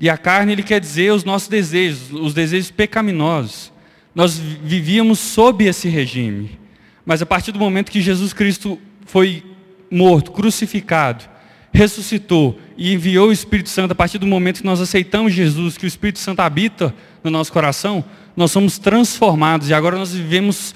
E 0.00 0.08
a 0.08 0.16
carne, 0.16 0.52
ele 0.52 0.62
quer 0.62 0.80
dizer 0.80 1.12
os 1.12 1.24
nossos 1.24 1.48
desejos, 1.48 2.12
os 2.12 2.32
desejos 2.32 2.70
pecaminosos. 2.70 3.72
Nós 4.14 4.38
vivíamos 4.38 5.18
sob 5.18 5.64
esse 5.64 5.88
regime. 5.88 6.58
Mas 7.04 7.22
a 7.22 7.26
partir 7.26 7.52
do 7.52 7.58
momento 7.58 7.90
que 7.90 8.00
Jesus 8.00 8.32
Cristo 8.32 8.78
foi 9.06 9.42
morto, 9.90 10.30
crucificado, 10.30 11.24
ressuscitou 11.72 12.58
e 12.76 12.92
enviou 12.92 13.28
o 13.28 13.32
Espírito 13.32 13.68
Santo, 13.68 13.92
a 13.92 13.94
partir 13.94 14.18
do 14.18 14.26
momento 14.26 14.60
que 14.60 14.66
nós 14.66 14.80
aceitamos 14.80 15.32
Jesus, 15.32 15.76
que 15.76 15.84
o 15.84 15.88
Espírito 15.88 16.18
Santo 16.18 16.40
habita 16.40 16.94
no 17.22 17.30
nosso 17.30 17.52
coração, 17.52 18.04
nós 18.36 18.50
somos 18.50 18.78
transformados 18.78 19.68
e 19.68 19.74
agora 19.74 19.98
nós 19.98 20.12
vivemos 20.12 20.74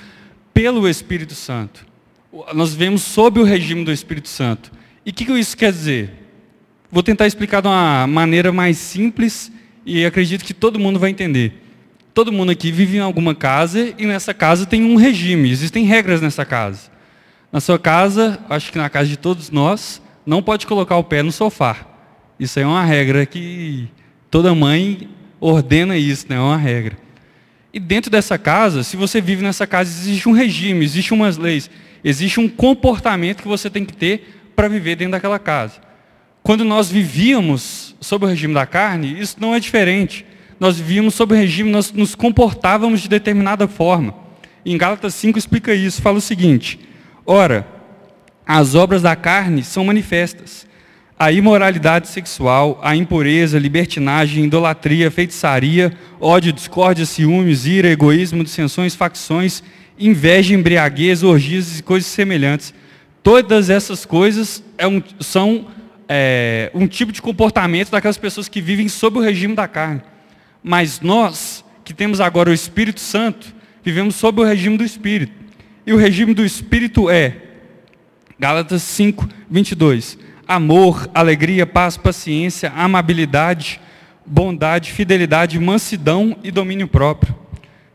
pelo 0.52 0.88
Espírito 0.88 1.34
Santo. 1.34 1.86
Nós 2.54 2.72
vivemos 2.72 3.02
sob 3.02 3.40
o 3.40 3.44
regime 3.44 3.84
do 3.84 3.92
Espírito 3.92 4.28
Santo. 4.28 4.72
E 5.04 5.10
o 5.10 5.12
que, 5.12 5.24
que 5.24 5.32
isso 5.32 5.56
quer 5.56 5.70
dizer? 5.70 6.21
Vou 6.92 7.02
tentar 7.02 7.26
explicar 7.26 7.62
de 7.62 7.68
uma 7.68 8.06
maneira 8.06 8.52
mais 8.52 8.76
simples 8.76 9.50
e 9.86 10.04
acredito 10.04 10.44
que 10.44 10.52
todo 10.52 10.78
mundo 10.78 10.98
vai 10.98 11.08
entender. 11.08 11.54
Todo 12.12 12.30
mundo 12.30 12.52
aqui 12.52 12.70
vive 12.70 12.98
em 12.98 13.00
alguma 13.00 13.34
casa 13.34 13.94
e 13.96 14.04
nessa 14.04 14.34
casa 14.34 14.66
tem 14.66 14.84
um 14.84 14.96
regime, 14.96 15.50
existem 15.50 15.86
regras 15.86 16.20
nessa 16.20 16.44
casa. 16.44 16.90
Na 17.50 17.60
sua 17.60 17.78
casa, 17.78 18.38
acho 18.46 18.70
que 18.70 18.76
na 18.76 18.90
casa 18.90 19.08
de 19.08 19.16
todos 19.16 19.50
nós, 19.50 20.02
não 20.26 20.42
pode 20.42 20.66
colocar 20.66 20.98
o 20.98 21.02
pé 21.02 21.22
no 21.22 21.32
sofá. 21.32 21.78
Isso 22.38 22.60
é 22.60 22.66
uma 22.66 22.84
regra 22.84 23.24
que 23.24 23.88
toda 24.30 24.54
mãe 24.54 25.08
ordena 25.40 25.96
isso, 25.96 26.26
né? 26.28 26.36
é 26.36 26.40
uma 26.40 26.58
regra. 26.58 26.98
E 27.72 27.80
dentro 27.80 28.10
dessa 28.10 28.36
casa, 28.36 28.82
se 28.82 28.98
você 28.98 29.18
vive 29.18 29.42
nessa 29.42 29.66
casa, 29.66 29.88
existe 29.88 30.28
um 30.28 30.32
regime, 30.32 30.84
existe 30.84 31.14
umas 31.14 31.38
leis, 31.38 31.70
existe 32.04 32.38
um 32.38 32.50
comportamento 32.50 33.40
que 33.40 33.48
você 33.48 33.70
tem 33.70 33.82
que 33.82 33.94
ter 33.94 34.42
para 34.54 34.68
viver 34.68 34.94
dentro 34.94 35.12
daquela 35.12 35.38
casa. 35.38 35.91
Quando 36.42 36.64
nós 36.64 36.90
vivíamos 36.90 37.94
sob 38.00 38.24
o 38.24 38.28
regime 38.28 38.54
da 38.54 38.66
carne, 38.66 39.20
isso 39.20 39.36
não 39.38 39.54
é 39.54 39.60
diferente. 39.60 40.26
Nós 40.58 40.76
vivíamos 40.76 41.14
sob 41.14 41.34
o 41.34 41.38
regime, 41.38 41.70
nós 41.70 41.92
nos 41.92 42.14
comportávamos 42.14 43.00
de 43.00 43.08
determinada 43.08 43.68
forma. 43.68 44.14
Em 44.64 44.76
Gálatas 44.76 45.14
5 45.14 45.38
explica 45.38 45.74
isso, 45.74 46.02
fala 46.02 46.18
o 46.18 46.20
seguinte: 46.20 46.78
Ora, 47.24 47.66
as 48.46 48.74
obras 48.74 49.02
da 49.02 49.14
carne 49.14 49.62
são 49.62 49.84
manifestas: 49.84 50.66
a 51.18 51.30
imoralidade 51.30 52.08
sexual, 52.08 52.80
a 52.82 52.94
impureza, 52.94 53.58
libertinagem, 53.58 54.44
idolatria, 54.44 55.10
feitiçaria, 55.10 55.92
ódio, 56.20 56.52
discórdia, 56.52 57.06
ciúmes, 57.06 57.66
ira, 57.66 57.88
egoísmo, 57.88 58.44
dissensões, 58.44 58.94
facções, 58.94 59.62
inveja, 59.98 60.54
embriaguez, 60.54 61.22
orgias 61.22 61.78
e 61.78 61.82
coisas 61.82 62.10
semelhantes 62.10 62.74
Todas 63.22 63.70
essas 63.70 64.04
coisas 64.04 64.62
é 64.76 64.84
são 65.20 65.66
é, 66.08 66.70
um 66.74 66.86
tipo 66.86 67.12
de 67.12 67.22
comportamento 67.22 67.90
daquelas 67.90 68.18
pessoas 68.18 68.48
que 68.48 68.60
vivem 68.60 68.88
sob 68.88 69.18
o 69.18 69.22
regime 69.22 69.54
da 69.54 69.68
carne. 69.68 70.02
Mas 70.62 71.00
nós, 71.00 71.64
que 71.84 71.94
temos 71.94 72.20
agora 72.20 72.50
o 72.50 72.54
Espírito 72.54 73.00
Santo, 73.00 73.54
vivemos 73.82 74.14
sob 74.14 74.40
o 74.40 74.44
regime 74.44 74.76
do 74.76 74.84
Espírito. 74.84 75.32
E 75.86 75.92
o 75.92 75.96
regime 75.96 76.32
do 76.32 76.44
Espírito 76.44 77.10
é, 77.10 77.36
Gálatas 78.38 78.82
5, 78.82 79.28
22, 79.50 80.18
amor, 80.46 81.08
alegria, 81.14 81.66
paz, 81.66 81.96
paciência, 81.96 82.72
amabilidade, 82.74 83.80
bondade, 84.24 84.92
fidelidade, 84.92 85.58
mansidão 85.58 86.36
e 86.42 86.50
domínio 86.50 86.88
próprio. 86.88 87.34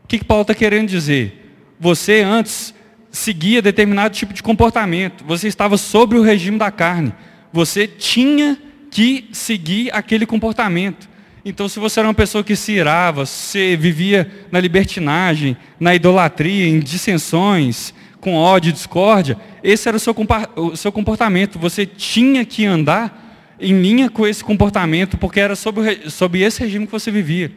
O 0.04 0.08
que, 0.08 0.18
que 0.18 0.24
Paulo 0.24 0.42
está 0.42 0.54
querendo 0.54 0.88
dizer? 0.88 1.54
Você 1.78 2.22
antes 2.22 2.74
seguia 3.10 3.62
determinado 3.62 4.14
tipo 4.14 4.32
de 4.32 4.42
comportamento, 4.42 5.24
você 5.24 5.48
estava 5.48 5.76
sobre 5.76 6.18
o 6.18 6.22
regime 6.22 6.58
da 6.58 6.70
carne, 6.70 7.12
você 7.52 7.86
tinha 7.86 8.58
que 8.90 9.28
seguir 9.32 9.90
aquele 9.94 10.26
comportamento. 10.26 11.08
Então, 11.44 11.68
se 11.68 11.78
você 11.78 12.00
era 12.00 12.08
uma 12.08 12.14
pessoa 12.14 12.44
que 12.44 12.56
se 12.56 12.72
irava, 12.72 13.24
você 13.24 13.76
vivia 13.76 14.30
na 14.50 14.60
libertinagem, 14.60 15.56
na 15.78 15.94
idolatria, 15.94 16.66
em 16.66 16.78
dissensões, 16.80 17.94
com 18.20 18.34
ódio 18.34 18.70
e 18.70 18.72
discórdia, 18.72 19.38
esse 19.62 19.88
era 19.88 19.96
o 19.96 20.76
seu, 20.76 20.92
comportamento. 20.92 21.58
Você 21.58 21.86
tinha 21.86 22.44
que 22.44 22.66
andar 22.66 23.56
em 23.60 23.80
linha 23.80 24.10
com 24.10 24.26
esse 24.26 24.42
comportamento, 24.42 25.16
porque 25.16 25.40
era 25.40 25.54
sob 25.56 26.38
esse 26.38 26.60
regime 26.60 26.86
que 26.86 26.92
você 26.92 27.10
vivia. 27.10 27.52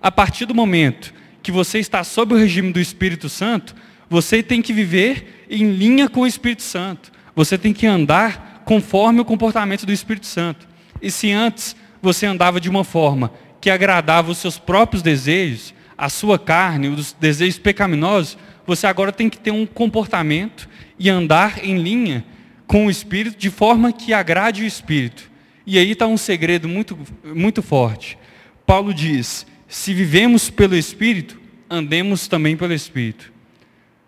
A 0.00 0.10
partir 0.10 0.46
do 0.46 0.54
momento 0.54 1.12
que 1.42 1.52
você 1.52 1.78
está 1.78 2.02
sob 2.04 2.34
o 2.34 2.38
regime 2.38 2.72
do 2.72 2.80
Espírito 2.80 3.28
Santo, 3.28 3.74
você 4.08 4.42
tem 4.42 4.62
que 4.62 4.72
viver 4.72 5.46
em 5.50 5.70
linha 5.72 6.08
com 6.08 6.20
o 6.20 6.26
Espírito 6.26 6.62
Santo. 6.62 7.12
Você 7.34 7.58
tem 7.58 7.72
que 7.72 7.86
andar 7.86 8.45
conforme 8.66 9.20
o 9.20 9.24
comportamento 9.24 9.86
do 9.86 9.92
Espírito 9.92 10.26
Santo. 10.26 10.68
E 11.00 11.08
se 11.08 11.30
antes 11.30 11.76
você 12.02 12.26
andava 12.26 12.60
de 12.60 12.68
uma 12.68 12.82
forma 12.82 13.32
que 13.60 13.70
agradava 13.70 14.32
os 14.32 14.38
seus 14.38 14.58
próprios 14.58 15.02
desejos, 15.02 15.72
a 15.96 16.08
sua 16.08 16.36
carne, 16.36 16.88
os 16.88 17.12
desejos 17.12 17.60
pecaminosos, 17.60 18.36
você 18.66 18.88
agora 18.88 19.12
tem 19.12 19.30
que 19.30 19.38
ter 19.38 19.52
um 19.52 19.64
comportamento 19.64 20.68
e 20.98 21.08
andar 21.08 21.64
em 21.64 21.78
linha 21.78 22.24
com 22.66 22.86
o 22.86 22.90
Espírito 22.90 23.38
de 23.38 23.50
forma 23.50 23.92
que 23.92 24.12
agrade 24.12 24.64
o 24.64 24.66
Espírito. 24.66 25.30
E 25.64 25.78
aí 25.78 25.92
está 25.92 26.08
um 26.08 26.16
segredo 26.16 26.68
muito, 26.68 26.98
muito 27.24 27.62
forte. 27.62 28.18
Paulo 28.66 28.92
diz: 28.92 29.46
se 29.68 29.94
vivemos 29.94 30.50
pelo 30.50 30.76
Espírito, 30.76 31.40
andemos 31.70 32.26
também 32.26 32.56
pelo 32.56 32.72
Espírito. 32.72 33.32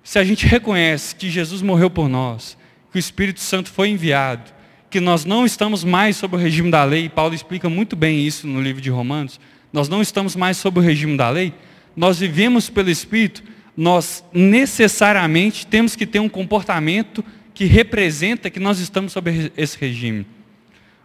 Se 0.03 0.19
a 0.19 0.25
gente 0.25 0.47
reconhece 0.47 1.15
que 1.15 1.31
Jesus 1.31 1.62
morreu 1.62 1.88
por 1.88 2.09
nós, 2.09 2.59
o 2.99 3.00
Espírito 3.00 3.40
Santo 3.40 3.71
foi 3.71 3.90
enviado, 3.90 4.52
que 4.90 5.00
nós 5.00 5.25
não 5.25 5.47
estamos 5.47 5.85
mais 5.85 6.17
sob 6.17 6.35
o 6.35 6.38
regime 6.38 6.71
da 6.71 6.83
lei, 6.83 7.09
Paulo 7.09 7.35
explica 7.35 7.69
muito 7.69 7.95
bem 7.95 8.26
isso 8.26 8.47
no 8.47 8.61
livro 8.61 8.83
de 8.83 8.90
Romanos, 8.90 9.38
nós 9.73 9.88
não 9.88 10.02
estamos 10.02 10.35
mais 10.35 10.57
sob 10.57 10.81
o 10.81 10.83
regime 10.83 11.17
da 11.17 11.31
lei, 11.31 11.55
nós 11.95 12.19
vivemos 12.19 12.69
pelo 12.69 12.90
Espírito, 12.90 13.43
nós 13.76 14.25
necessariamente 14.33 15.67
temos 15.67 15.95
que 15.95 16.05
ter 16.05 16.19
um 16.19 16.28
comportamento 16.28 17.25
que 17.55 17.64
representa 17.64 18.50
que 18.50 18.59
nós 18.59 18.81
estamos 18.81 19.12
sob 19.12 19.52
esse 19.57 19.78
regime. 19.78 20.26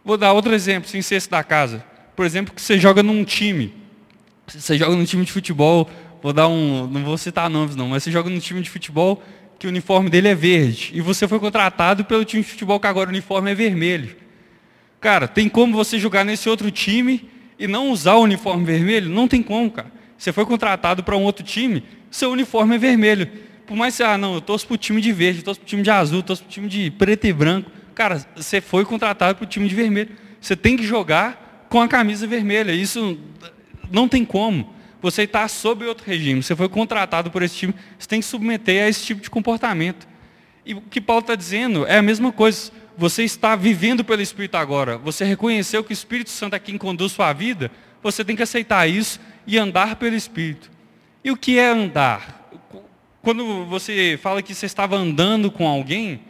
Vou 0.04 0.18
dar 0.18 0.34
outro 0.34 0.54
exemplo, 0.54 0.90
sem 0.90 1.02
ser 1.02 1.16
esse 1.16 1.30
da 1.30 1.44
casa. 1.44 1.86
Por 2.16 2.26
exemplo, 2.26 2.54
que 2.54 2.62
você 2.62 2.80
joga 2.80 3.04
num 3.04 3.24
time. 3.24 3.74
Você 4.48 4.78
joga 4.78 4.96
num 4.96 5.06
time 5.06 5.24
de 5.24 5.32
futebol, 5.32 5.90
vou 6.22 6.34
dar 6.34 6.48
um, 6.48 6.88
não 6.88 7.04
vou 7.04 7.18
citar 7.18 7.50
nomes 7.50 7.76
não, 7.76 7.90
mas 7.90 8.04
você 8.04 8.12
joga 8.12 8.30
num 8.30 8.40
time 8.40 8.62
de 8.62 8.70
futebol 8.70 9.24
que 9.64 9.68
o 9.68 9.70
uniforme 9.70 10.10
dele 10.10 10.28
é 10.28 10.36
verde 10.36 10.92
e 10.94 11.00
você 11.00 11.26
foi 11.26 11.40
contratado 11.40 12.04
pelo 12.04 12.26
time 12.26 12.44
de 12.44 12.50
futebol 12.50 12.78
que 12.82 12.86
agora 12.86 13.08
o 13.08 13.14
uniforme 13.14 13.50
é 13.50 13.56
vermelho. 13.56 14.14
Cara, 15.00 15.26
tem 15.26 15.48
como 15.48 15.74
você 15.74 15.98
jogar 15.98 16.26
nesse 16.26 16.50
outro 16.50 16.70
time 16.70 17.30
e 17.58 17.66
não 17.66 17.90
usar 17.90 18.16
o 18.16 18.24
uniforme 18.24 18.66
vermelho? 18.66 19.10
Não 19.10 19.26
tem 19.26 19.42
como, 19.42 19.72
cara. 19.72 19.90
Você 20.18 20.34
foi 20.34 20.46
contratado 20.46 21.02
para 21.02 21.16
um 21.16 21.24
outro 21.24 21.46
time, 21.46 21.82
seu 22.12 22.30
uniforme 22.32 22.76
é 22.76 22.78
vermelho. 22.78 23.32
Por 23.66 23.78
mais 23.78 23.94
que 23.94 24.00
você, 24.00 24.04
ah, 24.04 24.18
não, 24.18 24.34
eu 24.34 24.42
torço 24.42 24.68
para 24.68 24.76
o 24.76 24.78
time 24.78 25.00
de 25.00 25.14
verde, 25.14 25.42
torço 25.44 25.62
para 25.62 25.66
o 25.66 25.70
time 25.70 25.82
de 25.82 25.90
azul, 25.90 26.22
torço 26.22 26.44
para 26.44 26.50
o 26.50 26.52
time 26.52 26.68
de 26.68 26.92
preto 26.92 27.26
e 27.26 27.32
branco. 27.32 27.72
Cara, 27.96 28.22
você 28.36 28.60
foi 28.60 28.84
contratado 28.84 29.36
para 29.36 29.46
o 29.46 29.48
time 29.48 29.70
de 29.70 29.76
vermelho. 29.76 30.10
Você 30.42 30.58
tem 30.58 30.76
que 30.76 30.84
jogar 30.84 31.68
com 31.70 31.80
a 31.80 31.88
camisa 31.88 32.28
vermelha. 32.28 32.74
Isso 32.74 33.18
não 33.90 34.10
tem 34.10 34.26
como 34.26 34.73
você 35.04 35.24
está 35.24 35.50
sob 35.50 35.86
outro 35.86 36.06
regime, 36.08 36.42
você 36.42 36.56
foi 36.56 36.70
contratado 36.70 37.30
por 37.30 37.44
esse 37.44 37.56
time, 37.58 37.76
você 38.00 38.08
tem 38.08 38.22
que 38.22 38.26
submeter 38.26 38.86
a 38.86 38.88
esse 38.88 39.04
tipo 39.04 39.22
de 39.22 39.30
comportamento. 39.30 40.08
E 40.66 40.74
o 40.74 40.80
que 40.80 41.02
Paulo 41.02 41.20
está 41.20 41.36
dizendo 41.36 41.86
é 41.86 41.98
a 41.98 42.02
mesma 42.02 42.32
coisa. 42.32 42.72
Você 42.98 43.22
está 43.24 43.54
vivendo 43.54 44.06
pelo 44.06 44.22
Espírito 44.22 44.56
agora. 44.56 44.98
Você 44.98 45.26
reconheceu 45.26 45.84
que 45.84 45.92
o 45.92 45.94
Espírito 45.94 46.30
Santo 46.30 46.56
é 46.56 46.60
quem 46.60 46.78
conduz 46.78 47.12
sua 47.12 47.34
vida. 47.34 47.70
Você 48.02 48.24
tem 48.24 48.34
que 48.34 48.44
aceitar 48.44 48.88
isso 48.88 49.20
e 49.46 49.58
andar 49.58 49.98
pelo 49.98 50.16
Espírito. 50.16 50.72
E 51.22 51.32
o 51.32 51.36
que 51.36 51.60
é 51.60 51.68
andar? 51.68 52.50
Quando 53.22 53.66
você 53.66 54.18
fala 54.22 54.42
que 54.42 54.56
você 54.56 54.66
estava 54.66 54.96
andando 54.96 55.52
com 55.52 55.68
alguém, 55.68 56.22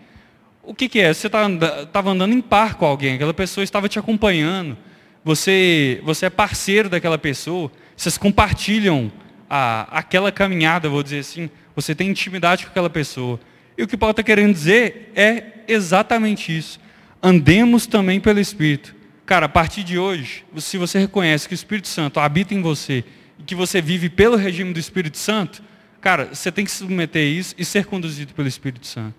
o 0.63 0.74
que, 0.74 0.89
que 0.89 1.00
é? 1.00 1.13
Você 1.13 1.30
tá 1.30 1.48
estava 1.84 2.10
andando 2.10 2.34
em 2.34 2.42
par 2.42 2.74
com 2.74 2.88
alguém, 2.88 3.15
aquela 3.15 3.36
pessoa 3.36 3.63
estava 3.63 3.88
te 3.88 4.00
acompanhando. 4.00 4.75
Você, 5.24 6.01
você 6.03 6.25
é 6.25 6.30
parceiro 6.32 6.89
daquela 6.89 7.20
pessoa. 7.20 7.72
Vocês 8.03 8.17
compartilham 8.17 9.10
a, 9.50 10.00
aquela 10.00 10.29
caminhada, 10.29 10.89
vou 10.89 11.01
dizer 11.01 11.19
assim. 11.19 11.50
Você 11.74 11.95
tem 11.95 12.10
intimidade 12.10 12.65
com 12.65 12.72
aquela 12.72 12.89
pessoa. 12.89 13.39
E 13.77 13.83
o 13.83 13.88
que 13.88 13.95
Paulo 13.95 14.12
está 14.12 14.22
querendo 14.22 14.51
dizer 14.51 15.13
é 15.15 15.43
exatamente 15.69 16.55
isso. 16.55 16.81
Andemos 17.22 17.88
também 17.88 18.19
pelo 18.19 18.41
Espírito. 18.41 18.93
Cara, 19.25 19.45
a 19.45 19.50
partir 19.50 19.86
de 19.86 19.98
hoje, 19.98 20.43
se 20.57 20.77
você 20.77 21.00
reconhece 21.00 21.48
que 21.48 21.53
o 21.53 21.55
Espírito 21.55 21.88
Santo 21.88 22.19
habita 22.19 22.53
em 22.53 22.62
você 22.62 23.05
e 23.39 23.43
que 23.43 23.55
você 23.55 23.81
vive 23.81 24.10
pelo 24.10 24.36
regime 24.36 24.74
do 24.74 24.79
Espírito 24.81 25.17
Santo, 25.17 25.63
cara, 26.01 26.25
você 26.33 26.51
tem 26.51 26.65
que 26.65 26.72
submeter 26.72 27.25
isso 27.25 27.55
e 27.57 27.63
ser 27.63 27.86
conduzido 27.86 28.33
pelo 28.33 28.50
Espírito 28.50 28.86
Santo. 28.86 29.15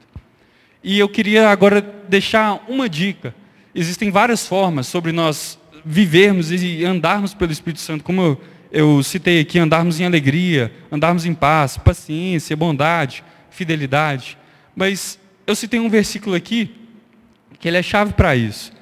E 0.83 0.99
eu 0.99 1.09
queria 1.09 1.49
agora 1.49 1.81
deixar 2.07 2.63
uma 2.69 2.87
dica. 2.87 3.35
Existem 3.75 4.11
várias 4.11 4.47
formas 4.47 4.87
sobre 4.87 5.11
nós 5.11 5.59
vivermos 5.83 6.53
e 6.53 6.85
andarmos 6.85 7.33
pelo 7.33 7.51
Espírito 7.51 7.81
Santo, 7.81 8.05
como 8.05 8.21
eu 8.21 8.41
eu 8.75 9.01
citei 9.05 9.39
aqui 9.39 9.57
andarmos 9.57 10.01
em 10.01 10.05
alegria, 10.05 10.75
andarmos 10.91 11.25
em 11.25 11.33
paz, 11.33 11.77
paciência, 11.77 12.57
bondade, 12.57 13.23
fidelidade. 13.49 14.37
Mas 14.75 15.17
eu 15.47 15.55
citei 15.55 15.79
um 15.79 15.89
versículo 15.89 16.35
aqui 16.35 16.75
que 17.61 17.69
ele 17.69 17.77
é 17.77 17.83
chave 17.85 18.15
para 18.15 18.35
isso. 18.35 18.73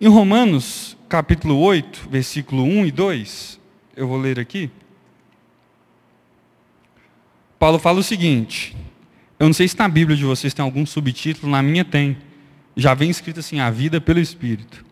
Em 0.00 0.08
Romanos, 0.08 0.96
capítulo 1.08 1.60
8, 1.60 2.08
versículo 2.10 2.64
1 2.64 2.86
e 2.86 2.90
2, 2.90 3.60
eu 3.96 4.08
vou 4.08 4.18
ler 4.18 4.40
aqui. 4.40 4.68
Paulo 7.56 7.78
fala 7.78 8.00
o 8.00 8.02
seguinte: 8.02 8.76
eu 9.38 9.46
não 9.46 9.54
sei 9.54 9.68
se 9.68 9.78
na 9.78 9.88
Bíblia 9.88 10.16
de 10.16 10.24
vocês 10.24 10.52
tem 10.52 10.64
algum 10.64 10.84
subtítulo, 10.84 11.52
na 11.52 11.62
minha 11.62 11.84
tem. 11.84 12.16
Já 12.76 12.94
vem 12.94 13.10
escrito 13.10 13.38
assim: 13.38 13.60
a 13.60 13.70
vida 13.70 14.00
pelo 14.00 14.18
Espírito. 14.18 14.84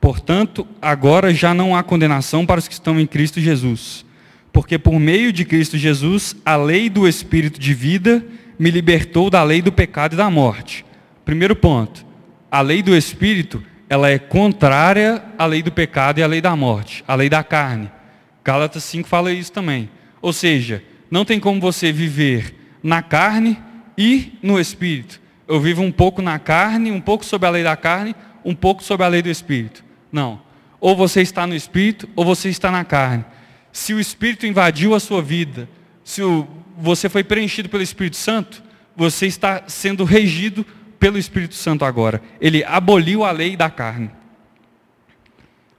Portanto, 0.00 0.66
agora 0.80 1.34
já 1.34 1.52
não 1.52 1.76
há 1.76 1.82
condenação 1.82 2.46
para 2.46 2.58
os 2.58 2.66
que 2.66 2.74
estão 2.74 2.98
em 2.98 3.06
Cristo 3.06 3.40
Jesus. 3.40 4.04
Porque 4.52 4.78
por 4.78 4.98
meio 4.98 5.32
de 5.32 5.44
Cristo 5.44 5.76
Jesus, 5.76 6.34
a 6.44 6.56
lei 6.56 6.88
do 6.88 7.06
Espírito 7.06 7.60
de 7.60 7.74
vida 7.74 8.24
me 8.58 8.70
libertou 8.70 9.30
da 9.30 9.42
lei 9.42 9.62
do 9.62 9.70
pecado 9.70 10.14
e 10.14 10.16
da 10.16 10.30
morte. 10.30 10.84
Primeiro 11.24 11.54
ponto: 11.54 12.04
a 12.50 12.60
lei 12.60 12.82
do 12.82 12.96
Espírito, 12.96 13.62
ela 13.88 14.10
é 14.10 14.18
contrária 14.18 15.22
à 15.38 15.46
lei 15.46 15.62
do 15.62 15.70
pecado 15.70 16.18
e 16.18 16.22
à 16.22 16.26
lei 16.26 16.40
da 16.40 16.56
morte, 16.56 17.04
à 17.06 17.14
lei 17.14 17.28
da 17.28 17.44
carne. 17.44 17.90
Gálatas 18.42 18.84
5 18.84 19.08
fala 19.08 19.32
isso 19.32 19.52
também. 19.52 19.88
Ou 20.22 20.32
seja, 20.32 20.82
não 21.10 21.24
tem 21.24 21.38
como 21.38 21.60
você 21.60 21.92
viver 21.92 22.54
na 22.82 23.02
carne 23.02 23.58
e 23.96 24.38
no 24.42 24.58
espírito. 24.58 25.20
Eu 25.46 25.60
vivo 25.60 25.82
um 25.82 25.92
pouco 25.92 26.22
na 26.22 26.38
carne, 26.38 26.90
um 26.90 27.00
pouco 27.00 27.24
sob 27.24 27.46
a 27.46 27.50
lei 27.50 27.62
da 27.62 27.76
carne, 27.76 28.14
um 28.44 28.54
pouco 28.54 28.82
sob 28.82 29.04
a 29.04 29.08
lei 29.08 29.20
do 29.20 29.28
espírito. 29.28 29.84
Não. 30.10 30.40
Ou 30.80 30.96
você 30.96 31.20
está 31.20 31.46
no 31.46 31.54
espírito, 31.54 32.08
ou 32.16 32.24
você 32.24 32.48
está 32.48 32.70
na 32.70 32.84
carne. 32.84 33.24
Se 33.72 33.94
o 33.94 34.00
espírito 34.00 34.46
invadiu 34.46 34.94
a 34.94 35.00
sua 35.00 35.22
vida, 35.22 35.68
se 36.02 36.22
o, 36.22 36.46
você 36.76 37.08
foi 37.08 37.22
preenchido 37.22 37.68
pelo 37.68 37.82
Espírito 37.82 38.16
Santo, 38.16 38.62
você 38.96 39.26
está 39.26 39.64
sendo 39.66 40.04
regido 40.04 40.66
pelo 40.98 41.18
Espírito 41.18 41.54
Santo 41.54 41.84
agora. 41.84 42.20
Ele 42.40 42.64
aboliu 42.64 43.24
a 43.24 43.30
lei 43.30 43.56
da 43.56 43.70
carne. 43.70 44.10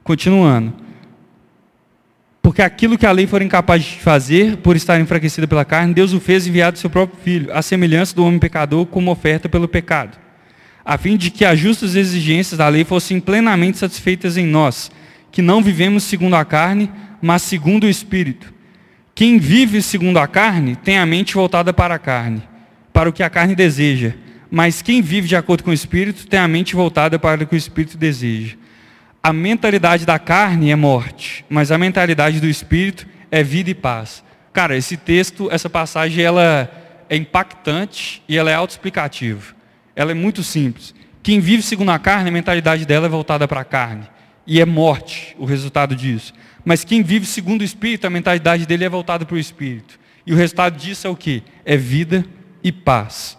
Continuando. 0.04 0.74
Porque 2.42 2.62
aquilo 2.62 2.98
que 2.98 3.06
a 3.06 3.12
lei 3.12 3.28
for 3.28 3.42
incapaz 3.42 3.84
de 3.84 4.00
fazer, 4.00 4.58
por 4.58 4.76
estar 4.76 5.00
enfraquecida 5.00 5.48
pela 5.48 5.64
carne, 5.64 5.94
Deus 5.94 6.12
o 6.12 6.20
fez 6.20 6.48
enviado 6.48 6.80
seu 6.80 6.90
próprio 6.90 7.20
Filho, 7.22 7.54
à 7.54 7.62
semelhança 7.62 8.16
do 8.16 8.26
homem 8.26 8.40
pecador, 8.40 8.86
como 8.88 9.12
oferta 9.12 9.48
pelo 9.48 9.68
pecado, 9.68 10.18
a 10.92 10.98
fim 10.98 11.16
de 11.16 11.30
que 11.32 11.46
as 11.46 11.60
justas 11.60 11.96
exigências 11.96 12.58
da 12.58 12.68
lei 12.68 12.84
fossem 12.84 13.20
plenamente 13.20 13.78
satisfeitas 13.78 14.36
em 14.36 14.46
nós, 14.46 14.92
que 15.32 15.42
não 15.42 15.62
vivemos 15.62 16.04
segundo 16.04 16.36
a 16.36 16.44
carne, 16.44 16.92
mas 17.22 17.44
segundo 17.44 17.86
o 17.86 17.90
Espírito. 17.90 18.54
Quem 19.14 19.38
vive 19.38 19.82
segundo 19.82 20.18
a 20.18 20.28
carne 20.28 20.76
tem 20.76 20.98
a 20.98 21.06
mente 21.06 21.36
voltada 21.36 21.72
para 21.72 21.96
a 21.96 22.00
carne, 22.00 22.42
para 22.92 23.10
o 23.10 23.14
que 23.14 23.24
a 23.24 23.30
carne 23.30 23.56
deseja, 23.56 24.14
mas 24.50 24.82
quem 24.82 25.02
vive 25.02 25.28
de 25.28 25.36
acordo 25.36 25.64
com 25.64 25.72
o 25.72 25.74
Espírito 25.74 26.28
tem 26.28 26.40
a 26.40 26.48
mente 26.48 26.76
voltada 26.76 27.20
para 27.20 27.44
o 27.44 27.48
que 27.48 27.56
o 27.56 27.58
Espírito 27.58 27.98
deseja 27.98 28.56
a 29.24 29.32
mentalidade 29.32 30.06
da 30.06 30.18
carne 30.18 30.72
é 30.72 30.76
morte, 30.76 31.46
mas 31.48 31.72
a 31.72 31.78
mentalidade 31.78 32.40
do 32.40 32.48
espírito 32.48 33.06
é 33.30 33.44
vida 33.44 33.70
e 33.70 33.76
paz. 33.76 34.24
Cara, 34.52 34.76
esse 34.76 34.98
texto, 34.98 35.48
essa 35.52 35.70
passagem, 35.70 36.24
ela 36.24 36.70
é 37.08 37.16
impactante 37.16 38.24
e 38.28 38.36
ela 38.36 38.50
é 38.50 38.56
autoexplicativa. 38.56 39.61
Ela 39.96 40.12
é 40.12 40.14
muito 40.14 40.44
simples. 40.44 40.94
Quem 41.24 41.40
vive 41.40 41.62
segundo 41.62 41.92
a 41.92 42.00
carne, 42.00 42.30
a 42.30 42.34
mentalidade 42.34 42.86
dela 42.86 43.06
é 43.06 43.10
voltada 43.10 43.48
para 43.48 43.62
a 43.62 43.66
carne. 43.66 44.08
E 44.46 44.60
é 44.60 44.66
morte 44.66 45.36
o 45.38 45.46
resultado 45.46 45.96
disso. 45.96 46.34
Mas 46.66 46.84
quem 46.84 47.04
vive 47.04 47.26
segundo 47.26 47.62
o 47.62 47.66
Espírito, 47.66 48.06
a 48.06 48.10
mentalidade 48.10 48.66
dele 48.66 48.84
é 48.84 48.90
voltada 48.90 49.26
para 49.26 49.36
o 49.36 49.40
Espírito. 49.40 50.00
E 50.26 50.34
o 50.34 50.36
resultado 50.36 50.78
disso 50.78 51.08
é 51.08 51.10
o 51.10 51.16
que? 51.16 51.44
É 51.66 51.76
vida 51.76 52.26
e 52.64 52.72
paz. 52.72 53.38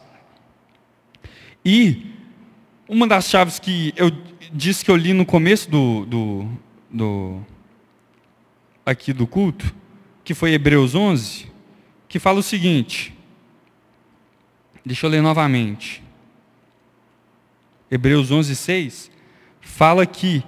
E 1.64 2.12
uma 2.88 3.06
das 3.06 3.28
chaves 3.28 3.58
que 3.58 3.92
eu 3.96 4.10
disse 4.52 4.84
que 4.84 4.90
eu 4.90 4.96
li 4.96 5.12
no 5.12 5.24
começo 5.24 5.70
do, 5.70 6.04
do, 6.04 6.48
do, 6.90 7.40
aqui 8.84 9.12
do 9.12 9.26
culto, 9.26 9.74
que 10.24 10.34
foi 10.34 10.52
Hebreus 10.52 10.94
11, 10.94 11.46
que 12.08 12.18
fala 12.18 12.40
o 12.40 12.42
seguinte. 12.42 13.16
Deixa 14.84 15.06
eu 15.06 15.10
ler 15.10 15.22
novamente. 15.22 16.01
Hebreus 17.92 18.30
11, 18.30 18.56
6 18.56 19.10
fala 19.60 20.06
que 20.06 20.42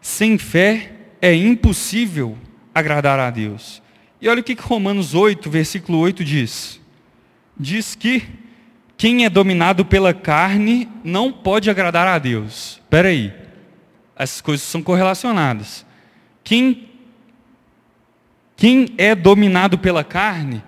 sem 0.00 0.38
fé 0.38 0.92
é 1.20 1.34
impossível 1.34 2.38
agradar 2.72 3.18
a 3.18 3.30
Deus. 3.30 3.82
E 4.20 4.28
olha 4.28 4.40
o 4.40 4.44
que 4.44 4.54
Romanos 4.54 5.12
8, 5.12 5.50
versículo 5.50 5.98
8 5.98 6.24
diz. 6.24 6.80
Diz 7.58 7.96
que 7.96 8.22
quem 8.96 9.24
é 9.24 9.28
dominado 9.28 9.84
pela 9.84 10.14
carne 10.14 10.88
não 11.02 11.32
pode 11.32 11.68
agradar 11.68 12.06
a 12.06 12.16
Deus. 12.16 12.80
Espera 12.84 13.08
aí. 13.08 13.34
Essas 14.14 14.40
coisas 14.40 14.64
são 14.64 14.80
correlacionadas. 14.80 15.84
Quem, 16.44 16.90
quem 18.54 18.94
é 18.96 19.16
dominado 19.16 19.76
pela 19.78 20.04
carne 20.04 20.62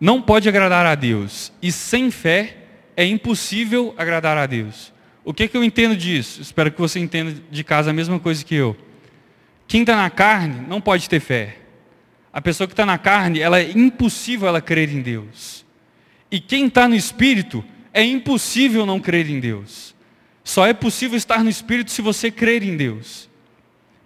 não 0.00 0.20
pode 0.20 0.48
agradar 0.48 0.84
a 0.84 0.96
Deus. 0.96 1.52
E 1.62 1.70
sem 1.70 2.10
fé 2.10 2.56
é 2.96 3.04
impossível 3.04 3.94
agradar 3.96 4.36
a 4.36 4.44
Deus. 4.44 4.92
O 5.28 5.34
que, 5.34 5.46
que 5.46 5.54
eu 5.58 5.62
entendo 5.62 5.94
disso? 5.94 6.40
Espero 6.40 6.72
que 6.72 6.80
você 6.80 6.98
entenda 6.98 7.34
de 7.50 7.62
casa 7.62 7.90
a 7.90 7.92
mesma 7.92 8.18
coisa 8.18 8.42
que 8.42 8.54
eu. 8.54 8.74
Quem 9.66 9.82
está 9.82 9.94
na 9.94 10.08
carne 10.08 10.66
não 10.66 10.80
pode 10.80 11.06
ter 11.06 11.20
fé. 11.20 11.58
A 12.32 12.40
pessoa 12.40 12.66
que 12.66 12.72
está 12.72 12.86
na 12.86 12.96
carne, 12.96 13.38
ela 13.38 13.60
é 13.60 13.70
impossível 13.72 14.48
ela 14.48 14.62
crer 14.62 14.90
em 14.90 15.02
Deus. 15.02 15.66
E 16.30 16.40
quem 16.40 16.66
está 16.66 16.88
no 16.88 16.94
Espírito, 16.94 17.62
é 17.92 18.02
impossível 18.02 18.86
não 18.86 18.98
crer 18.98 19.28
em 19.28 19.38
Deus. 19.38 19.94
Só 20.42 20.66
é 20.66 20.72
possível 20.72 21.18
estar 21.18 21.44
no 21.44 21.50
Espírito 21.50 21.90
se 21.90 22.00
você 22.00 22.30
crer 22.30 22.62
em 22.62 22.74
Deus. 22.74 23.28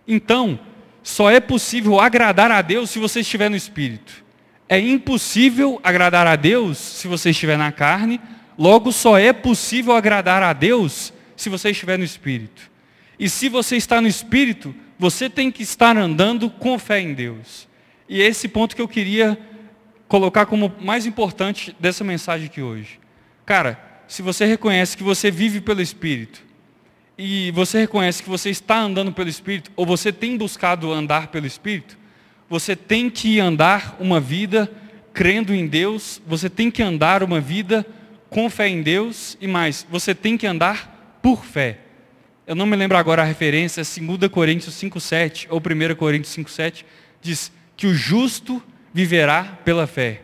Então, 0.09 0.59
só 1.05 1.31
é 1.31 1.39
possível 1.39 2.01
agradar 2.01 2.51
a 2.51 2.61
Deus 2.61 2.91
se 2.91 2.99
você 2.99 3.21
estiver 3.21 3.49
no 3.49 3.55
Espírito. 3.55 4.25
É 4.69 4.81
impossível 4.81 5.81
agradar 5.85 6.27
a 6.27 6.35
Deus 6.35 6.79
se 6.79 7.07
você 7.07 7.31
estiver 7.31 7.57
na 7.57 7.71
carne, 7.71 8.21
logo 8.59 8.93
só 8.93 9.19
é 9.19 9.33
possível 9.33 9.95
agradar 9.95 10.43
a 10.43 10.53
Deus 10.53 11.13
se 11.37 11.49
você 11.49 11.71
estiver 11.71 11.99
no 11.99 12.05
Espírito. 12.05 12.71
E 13.19 13.29
se 13.29 13.49
você 13.49 13.77
está 13.77 14.01
no 14.01 14.09
Espírito, 14.09 14.75
você 14.99 15.29
tem 15.29 15.51
que 15.51 15.63
estar 15.63 15.97
andando 15.97 16.49
com 16.49 16.79
fé 16.79 17.01
em 17.01 17.15
Deus. 17.15 17.69
E 18.09 18.23
é 18.23 18.27
esse 18.27 18.49
ponto 18.49 18.77
que 18.77 18.83
eu 18.83 18.89
queria 18.89 19.39
colocar 20.09 20.47
como 20.47 20.73
mais 20.81 21.07
importante 21.07 21.75
dessa 21.81 22.05
mensagem 22.05 22.47
aqui 22.47 22.61
hoje. 22.61 23.01
Cara, 23.47 23.79
se 24.07 24.23
você 24.23 24.45
reconhece 24.45 24.97
que 24.97 25.03
você 25.03 25.31
vive 25.31 25.61
pelo 25.61 25.81
Espírito, 25.81 26.43
e 27.17 27.51
você 27.53 27.81
reconhece 27.81 28.23
que 28.23 28.29
você 28.29 28.51
está 28.51 28.79
andando 28.79 29.13
pelo 29.13 29.29
Espírito, 29.29 29.71
ou 29.77 29.87
você 29.87 30.13
tem 30.13 30.37
buscado 30.37 30.93
andar 30.93 31.29
pelo 31.29 31.47
Espírito, 31.47 31.97
você 32.49 32.77
tem 32.77 33.09
que 33.09 33.41
andar 33.41 33.97
uma 33.99 34.21
vida 34.21 34.71
crendo 35.13 35.55
em 35.55 35.67
Deus, 35.67 36.21
você 36.27 36.51
tem 36.51 36.71
que 36.71 36.83
andar 36.83 37.23
uma 37.23 37.41
vida 37.41 37.87
com 38.33 38.49
fé 38.49 38.67
em 38.67 38.83
Deus, 38.83 39.37
e 39.41 39.47
mais, 39.47 39.87
você 39.89 40.15
tem 40.15 40.37
que 40.37 40.47
andar 40.47 41.19
por 41.23 41.45
fé. 41.45 41.79
Eu 42.47 42.55
não 42.55 42.67
me 42.67 42.75
lembro 42.75 42.97
agora 42.97 43.23
a 43.23 43.25
referência, 43.25 43.83
2 43.85 44.29
Coríntios 44.33 44.75
5,7 44.75 45.47
ou 45.51 45.61
1 45.61 45.95
Coríntios 45.95 46.35
5,7, 46.35 46.85
diz 47.21 47.53
que 47.77 47.87
o 47.87 47.95
justo 47.95 48.63
viverá 48.93 49.45
pela 49.65 49.87
fé. 49.87 50.23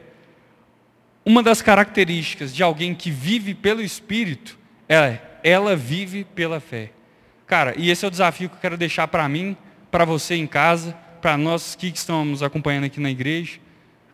Uma 1.25 1.43
das 1.43 1.61
características 1.61 2.55
de 2.55 2.63
alguém 2.63 2.95
que 2.95 3.11
vive 3.11 3.55
pelo 3.55 3.83
Espírito 3.83 4.59
é 4.89 5.19
ela 5.45 5.77
vive 5.77 6.25
pela 6.25 6.61
fé. 6.61 6.91
Cara, 7.47 7.75
e 7.77 7.91
esse 7.91 8.05
é 8.05 8.09
o 8.09 8.11
desafio 8.11 8.49
que 8.49 8.57
eu 8.57 8.61
quero 8.61 8.77
deixar 8.77 9.07
para 9.09 9.29
mim, 9.29 9.57
para 9.91 10.05
você 10.05 10.35
em 10.35 10.47
casa, 10.47 10.93
para 11.21 11.37
nós 11.37 11.75
que 11.75 11.89
estamos 11.89 12.43
acompanhando 12.43 12.85
aqui 12.85 13.01
na 13.01 13.11
igreja. 13.11 13.59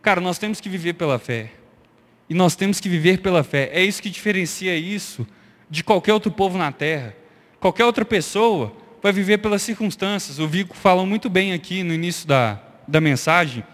Cara, 0.03 0.21
nós 0.21 0.39
temos 0.39 0.61
que 0.61 0.69
viver 0.69 0.95
pela 0.95 1.19
fé. 1.19 1.51
E 2.29 2.35
nós 2.35 2.57
temos 2.57 2.81
que 2.81 2.89
viver 2.89 3.19
pela 3.19 3.45
fé. 3.45 3.71
É 3.73 3.83
isso 3.83 4.03
que 4.03 4.11
diferencia 4.11 4.77
isso 4.77 5.27
de 5.69 5.85
qualquer 5.85 6.13
outro 6.13 6.31
povo 6.31 6.57
na 6.57 6.73
terra. 6.73 7.15
Qualquer 7.61 7.85
outra 7.85 8.05
pessoa 8.05 8.75
vai 9.03 9.13
viver 9.13 9.39
pelas 9.39 9.63
circunstâncias. 9.63 10.39
O 10.39 10.49
Vico 10.49 10.77
falou 10.77 11.05
muito 11.05 11.29
bem 11.29 11.53
aqui 11.53 11.83
no 11.83 11.93
início 11.93 12.27
da, 12.27 12.61
da 12.87 13.01
mensagem. 13.01 13.65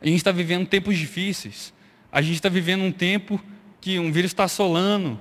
A 0.00 0.06
gente 0.06 0.16
está 0.16 0.32
vivendo 0.32 0.66
tempos 0.66 0.96
difíceis. 0.96 1.72
A 2.12 2.20
gente 2.20 2.34
está 2.34 2.48
vivendo 2.48 2.82
um 2.82 2.92
tempo 2.92 3.40
que 3.80 3.98
um 3.98 4.10
vírus 4.10 4.30
está 4.30 4.44
assolando 4.44 5.18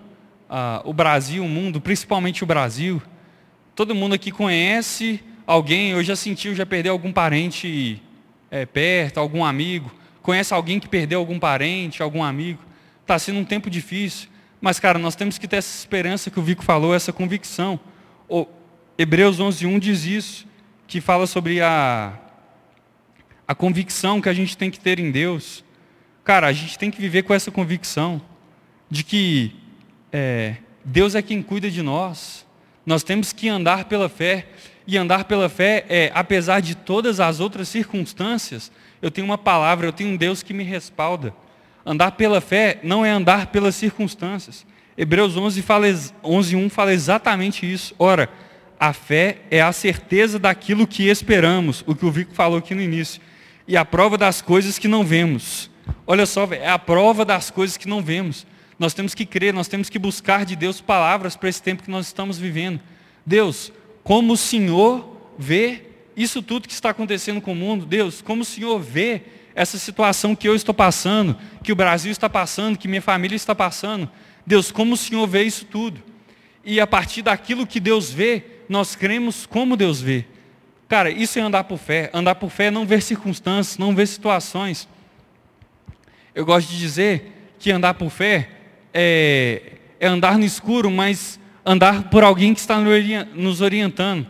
ah, 0.49 0.81
o 0.83 0.91
Brasil, 0.91 1.43
o 1.43 1.47
mundo, 1.47 1.79
principalmente 1.79 2.43
o 2.43 2.47
Brasil. 2.47 3.01
Todo 3.75 3.95
mundo 3.95 4.15
aqui 4.15 4.31
conhece 4.31 5.21
alguém, 5.45 5.95
ou 5.95 6.03
já 6.03 6.15
sentiu, 6.15 6.53
já 6.53 6.65
perdeu 6.65 6.91
algum 6.91 7.11
parente 7.11 8.01
é, 8.51 8.65
perto, 8.65 9.19
algum 9.19 9.45
amigo. 9.45 9.91
Conhece 10.21 10.53
alguém 10.53 10.79
que 10.79 10.87
perdeu 10.87 11.19
algum 11.19 11.39
parente, 11.39 12.03
algum 12.03 12.23
amigo. 12.23 12.61
Está 13.01 13.17
sendo 13.17 13.39
um 13.39 13.45
tempo 13.45 13.69
difícil. 13.69 14.29
Mas, 14.61 14.79
cara, 14.79 14.99
nós 14.99 15.15
temos 15.15 15.37
que 15.37 15.47
ter 15.47 15.57
essa 15.57 15.77
esperança 15.77 16.29
que 16.29 16.39
o 16.39 16.43
Vico 16.43 16.63
falou, 16.63 16.93
essa 16.93 17.13
convicção. 17.13 17.79
O 18.27 18.45
Hebreus 18.97 19.39
11.1 19.39 19.79
diz 19.79 20.05
isso, 20.05 20.47
que 20.85 20.99
fala 20.99 21.25
sobre 21.25 21.61
a, 21.61 22.13
a 23.47 23.55
convicção 23.55 24.19
que 24.19 24.27
a 24.27 24.33
gente 24.33 24.57
tem 24.57 24.69
que 24.69 24.79
ter 24.79 24.99
em 24.99 25.11
Deus. 25.11 25.63
Cara, 26.23 26.47
a 26.47 26.51
gente 26.51 26.77
tem 26.77 26.91
que 26.91 26.99
viver 26.99 27.23
com 27.23 27.33
essa 27.33 27.49
convicção 27.49 28.21
de 28.89 29.03
que 29.03 29.55
é, 30.11 30.57
Deus 30.83 31.15
é 31.15 31.21
quem 31.21 31.41
cuida 31.41 31.71
de 31.71 31.81
nós. 31.81 32.45
Nós 32.85 33.03
temos 33.03 33.31
que 33.31 33.47
andar 33.47 33.85
pela 33.85 34.09
fé. 34.09 34.47
E 34.85 34.97
andar 34.97 35.25
pela 35.25 35.47
fé 35.47 35.85
é, 35.87 36.11
apesar 36.15 36.61
de 36.61 36.73
todas 36.73 37.19
as 37.19 37.39
outras 37.39 37.69
circunstâncias, 37.69 38.71
eu 39.01 39.09
tenho 39.09 39.25
uma 39.25 39.37
palavra, 39.37 39.87
eu 39.87 39.93
tenho 39.93 40.11
um 40.11 40.17
Deus 40.17 40.43
que 40.43 40.53
me 40.53 40.63
respalda. 40.63 41.33
Andar 41.85 42.11
pela 42.11 42.41
fé 42.41 42.79
não 42.83 43.05
é 43.05 43.09
andar 43.09 43.47
pelas 43.47 43.75
circunstâncias. 43.75 44.65
Hebreus 44.97 45.37
11, 45.37 45.61
fala, 45.61 45.87
11 46.23 46.55
1 46.55 46.69
fala 46.69 46.93
exatamente 46.93 47.71
isso. 47.71 47.95
Ora, 47.97 48.29
a 48.79 48.93
fé 48.93 49.37
é 49.49 49.61
a 49.61 49.71
certeza 49.71 50.37
daquilo 50.37 50.85
que 50.85 51.07
esperamos, 51.07 51.83
o 51.87 51.95
que 51.95 52.05
o 52.05 52.11
Vico 52.11 52.33
falou 52.33 52.59
aqui 52.59 52.75
no 52.75 52.81
início. 52.81 53.21
E 53.67 53.77
a 53.77 53.85
prova 53.85 54.17
das 54.17 54.41
coisas 54.41 54.77
que 54.77 54.87
não 54.87 55.03
vemos. 55.03 55.69
Olha 56.05 56.25
só, 56.25 56.47
é 56.51 56.69
a 56.69 56.79
prova 56.79 57.23
das 57.23 57.49
coisas 57.49 57.77
que 57.77 57.87
não 57.87 58.01
vemos. 58.01 58.45
Nós 58.77 58.93
temos 58.93 59.13
que 59.13 59.25
crer, 59.25 59.53
nós 59.53 59.67
temos 59.67 59.89
que 59.89 59.99
buscar 59.99 60.45
de 60.45 60.55
Deus 60.55 60.81
palavras 60.81 61.35
para 61.35 61.49
esse 61.49 61.61
tempo 61.61 61.83
que 61.83 61.91
nós 61.91 62.07
estamos 62.07 62.37
vivendo. 62.37 62.79
Deus, 63.25 63.71
como 64.03 64.33
o 64.33 64.37
Senhor 64.37 65.17
vê 65.37 65.88
isso 66.23 66.41
tudo 66.41 66.67
que 66.67 66.73
está 66.73 66.89
acontecendo 66.89 67.39
com 67.39 67.53
o 67.53 67.55
mundo, 67.55 67.85
Deus, 67.85 68.21
como 68.21 68.41
o 68.41 68.45
Senhor 68.45 68.77
vê 68.77 69.21
essa 69.55 69.77
situação 69.77 70.35
que 70.35 70.47
eu 70.47 70.53
estou 70.53 70.73
passando, 70.73 71.37
que 71.63 71.71
o 71.71 71.75
Brasil 71.75 72.11
está 72.11 72.29
passando, 72.29 72.77
que 72.77 72.89
minha 72.89 73.01
família 73.01 73.37
está 73.37 73.55
passando. 73.55 74.09
Deus, 74.45 74.69
como 74.69 74.95
o 74.95 74.97
Senhor 74.97 75.25
vê 75.27 75.43
isso 75.43 75.65
tudo. 75.65 76.01
E 76.63 76.79
a 76.79 76.85
partir 76.85 77.21
daquilo 77.21 77.65
que 77.65 77.79
Deus 77.79 78.11
vê, 78.11 78.43
nós 78.67 78.97
cremos 78.97 79.45
como 79.45 79.77
Deus 79.77 80.01
vê. 80.01 80.25
Cara, 80.89 81.09
isso 81.09 81.39
é 81.39 81.41
andar 81.41 81.63
por 81.63 81.77
fé. 81.77 82.09
Andar 82.13 82.35
por 82.35 82.49
fé 82.49 82.65
é 82.65 82.71
não 82.71 82.85
ver 82.85 83.01
circunstâncias, 83.01 83.77
não 83.77 83.95
ver 83.95 84.07
situações. 84.07 84.89
Eu 86.35 86.45
gosto 86.45 86.69
de 86.69 86.77
dizer 86.77 87.53
que 87.59 87.71
andar 87.71 87.93
por 87.93 88.09
fé 88.09 88.49
é, 88.93 89.73
é 89.99 90.07
andar 90.07 90.37
no 90.37 90.43
escuro, 90.43 90.91
mas 90.91 91.39
andar 91.65 92.09
por 92.09 92.23
alguém 92.23 92.53
que 92.53 92.59
está 92.59 92.77
nos 92.77 93.61
orientando. 93.61 94.27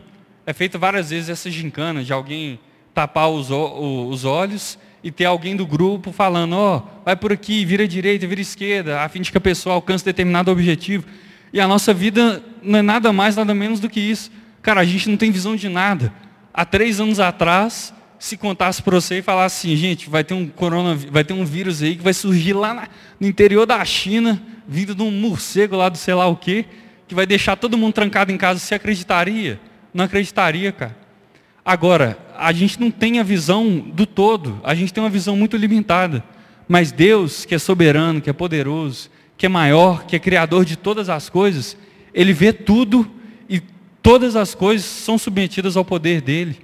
É 0.49 0.53
feita 0.53 0.79
várias 0.79 1.11
vezes 1.11 1.29
essa 1.29 1.47
gincana 1.51 2.03
de 2.03 2.11
alguém 2.11 2.59
tapar 2.91 3.29
os, 3.29 3.51
os 3.51 4.25
olhos 4.25 4.79
e 5.03 5.11
ter 5.11 5.25
alguém 5.25 5.55
do 5.55 5.63
grupo 5.63 6.11
falando, 6.11 6.53
ó, 6.53 6.77
oh, 6.77 7.05
vai 7.05 7.15
por 7.15 7.31
aqui, 7.31 7.63
vira 7.63 7.87
direita, 7.87 8.25
vira 8.25 8.41
esquerda, 8.41 8.99
a 9.01 9.07
fim 9.07 9.21
de 9.21 9.31
que 9.31 9.37
a 9.37 9.41
pessoa 9.41 9.75
alcance 9.75 10.03
determinado 10.03 10.49
objetivo. 10.49 11.05
E 11.53 11.61
a 11.61 11.67
nossa 11.67 11.93
vida 11.93 12.43
não 12.63 12.79
é 12.79 12.81
nada 12.81 13.13
mais, 13.13 13.35
nada 13.35 13.53
menos 13.53 13.79
do 13.79 13.87
que 13.87 13.99
isso. 13.99 14.31
Cara, 14.59 14.81
a 14.81 14.83
gente 14.83 15.07
não 15.07 15.17
tem 15.17 15.29
visão 15.29 15.55
de 15.55 15.69
nada. 15.69 16.11
Há 16.51 16.65
três 16.65 16.99
anos 16.99 17.19
atrás, 17.19 17.93
se 18.17 18.35
contasse 18.35 18.81
para 18.81 18.99
você 18.99 19.19
e 19.19 19.21
falasse 19.21 19.67
assim, 19.67 19.77
gente, 19.77 20.09
vai 20.09 20.23
ter 20.23 20.33
um 20.33 20.47
corona, 20.47 20.95
vai 21.11 21.23
ter 21.23 21.33
um 21.33 21.45
vírus 21.45 21.83
aí 21.83 21.95
que 21.95 22.03
vai 22.03 22.15
surgir 22.15 22.53
lá 22.53 22.73
na, 22.73 22.87
no 23.19 23.27
interior 23.27 23.67
da 23.67 23.85
China, 23.85 24.41
vindo 24.67 24.95
de 24.95 25.03
um 25.03 25.11
morcego 25.11 25.75
lá 25.75 25.89
do 25.89 25.97
sei 25.99 26.15
lá 26.15 26.25
o 26.25 26.35
quê, 26.35 26.65
que 27.07 27.13
vai 27.13 27.27
deixar 27.27 27.55
todo 27.55 27.77
mundo 27.77 27.93
trancado 27.93 28.31
em 28.31 28.37
casa, 28.37 28.59
você 28.59 28.73
acreditaria? 28.73 29.68
Não 29.93 30.05
acreditaria, 30.05 30.71
cara. 30.71 30.97
Agora, 31.63 32.17
a 32.37 32.51
gente 32.51 32.79
não 32.79 32.89
tem 32.89 33.19
a 33.19 33.23
visão 33.23 33.79
do 33.79 34.05
todo, 34.05 34.59
a 34.63 34.73
gente 34.73 34.93
tem 34.93 35.03
uma 35.03 35.09
visão 35.09 35.35
muito 35.35 35.55
limitada. 35.57 36.23
Mas 36.67 36.91
Deus, 36.91 37.45
que 37.45 37.55
é 37.55 37.59
soberano, 37.59 38.21
que 38.21 38.29
é 38.29 38.33
poderoso, 38.33 39.09
que 39.37 39.45
é 39.45 39.49
maior, 39.49 40.05
que 40.05 40.15
é 40.15 40.19
criador 40.19 40.65
de 40.65 40.75
todas 40.75 41.09
as 41.09 41.29
coisas, 41.29 41.75
Ele 42.13 42.33
vê 42.33 42.53
tudo 42.53 43.09
e 43.47 43.61
todas 44.01 44.35
as 44.35 44.53
coisas 44.53 44.85
são 44.85 45.17
submetidas 45.17 45.75
ao 45.75 45.85
poder 45.85 46.21
dEle. 46.21 46.57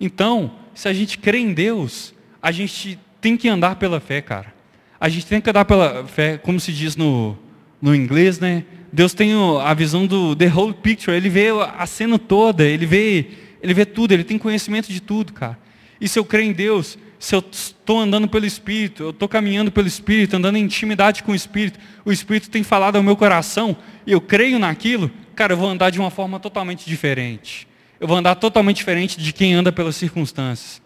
Então, 0.00 0.52
se 0.74 0.88
a 0.88 0.92
gente 0.92 1.18
crê 1.18 1.38
em 1.38 1.52
Deus, 1.52 2.14
a 2.42 2.50
gente 2.50 2.98
tem 3.20 3.36
que 3.36 3.48
andar 3.48 3.76
pela 3.76 4.00
fé, 4.00 4.20
cara. 4.20 4.52
A 5.00 5.08
gente 5.08 5.26
tem 5.26 5.40
que 5.40 5.50
andar 5.50 5.64
pela 5.64 6.06
fé, 6.06 6.38
como 6.38 6.60
se 6.60 6.72
diz 6.72 6.96
no, 6.96 7.36
no 7.80 7.94
inglês, 7.94 8.38
né? 8.38 8.64
Deus 8.94 9.12
tem 9.12 9.32
a 9.60 9.74
visão 9.74 10.06
do 10.06 10.36
the 10.36 10.46
whole 10.46 10.72
picture, 10.72 11.16
ele 11.16 11.28
vê 11.28 11.48
a 11.76 11.84
cena 11.84 12.16
toda, 12.16 12.64
ele 12.64 12.86
vê, 12.86 13.26
ele 13.60 13.74
vê 13.74 13.84
tudo, 13.84 14.12
ele 14.12 14.22
tem 14.22 14.38
conhecimento 14.38 14.92
de 14.92 15.00
tudo, 15.00 15.32
cara. 15.32 15.58
E 16.00 16.06
se 16.06 16.16
eu 16.16 16.24
creio 16.24 16.48
em 16.48 16.52
Deus, 16.52 16.96
se 17.18 17.34
eu 17.34 17.42
estou 17.50 17.98
andando 17.98 18.28
pelo 18.28 18.46
Espírito, 18.46 19.02
eu 19.02 19.10
estou 19.10 19.28
caminhando 19.28 19.72
pelo 19.72 19.88
Espírito, 19.88 20.36
andando 20.36 20.58
em 20.58 20.62
intimidade 20.62 21.24
com 21.24 21.32
o 21.32 21.34
Espírito, 21.34 21.80
o 22.04 22.12
Espírito 22.12 22.48
tem 22.48 22.62
falado 22.62 22.94
ao 22.94 23.02
meu 23.02 23.16
coração, 23.16 23.76
e 24.06 24.12
eu 24.12 24.20
creio 24.20 24.60
naquilo, 24.60 25.10
cara, 25.34 25.54
eu 25.54 25.56
vou 25.56 25.68
andar 25.68 25.90
de 25.90 25.98
uma 25.98 26.10
forma 26.10 26.38
totalmente 26.38 26.88
diferente. 26.88 27.66
Eu 27.98 28.06
vou 28.06 28.16
andar 28.16 28.36
totalmente 28.36 28.76
diferente 28.76 29.20
de 29.20 29.32
quem 29.32 29.54
anda 29.54 29.72
pelas 29.72 29.96
circunstâncias. 29.96 30.80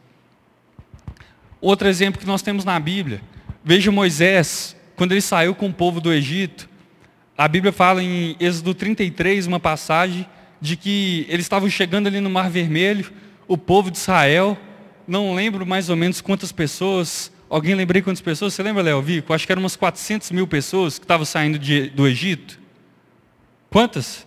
Outro 1.61 1.87
exemplo 1.87 2.19
que 2.19 2.27
nós 2.27 2.41
temos 2.41 2.65
na 2.65 2.81
Bíblia, 2.81 3.21
veja 3.63 3.93
Moisés, 3.93 4.75
quando 4.97 5.13
ele 5.13 5.21
saiu 5.21 5.55
com 5.55 5.67
o 5.67 5.75
povo 5.75 6.01
do 6.01 6.11
Egito, 6.11 6.71
a 7.39 7.47
Bíblia 7.47 7.73
fala 7.73 8.03
em 8.03 8.35
Êxodo 8.41 8.75
33, 8.75 9.47
uma 9.47 9.61
passagem, 9.61 10.27
de 10.61 10.77
que 10.77 11.25
eles 11.29 11.45
estavam 11.45 11.71
chegando 11.71 12.09
ali 12.09 12.21
no 12.21 12.29
Mar 12.29 12.51
Vermelho, 12.51 13.13
o 13.47 13.57
povo 13.57 13.93
de 13.93 13.99
Israel, 13.99 14.59
não 15.07 15.37
lembro 15.37 15.65
mais 15.65 15.89
ou 15.89 15.95
menos 15.95 16.21
quantas 16.21 16.51
pessoas, 16.51 17.31
alguém 17.49 17.77
lembrei 17.77 18.03
quantas 18.03 18.21
pessoas, 18.21 18.55
você 18.55 18.63
lembra, 18.65 18.83
Léo 18.83 19.01
Vico? 19.01 19.33
Acho 19.33 19.47
que 19.47 19.53
eram 19.53 19.63
umas 19.63 19.77
400 19.77 20.33
mil 20.33 20.49
pessoas 20.49 20.99
que 20.99 21.05
estavam 21.05 21.25
saindo 21.25 21.61
de, 21.61 21.89
do 21.91 22.09
Egito. 22.09 22.59
Quantas? 23.71 24.27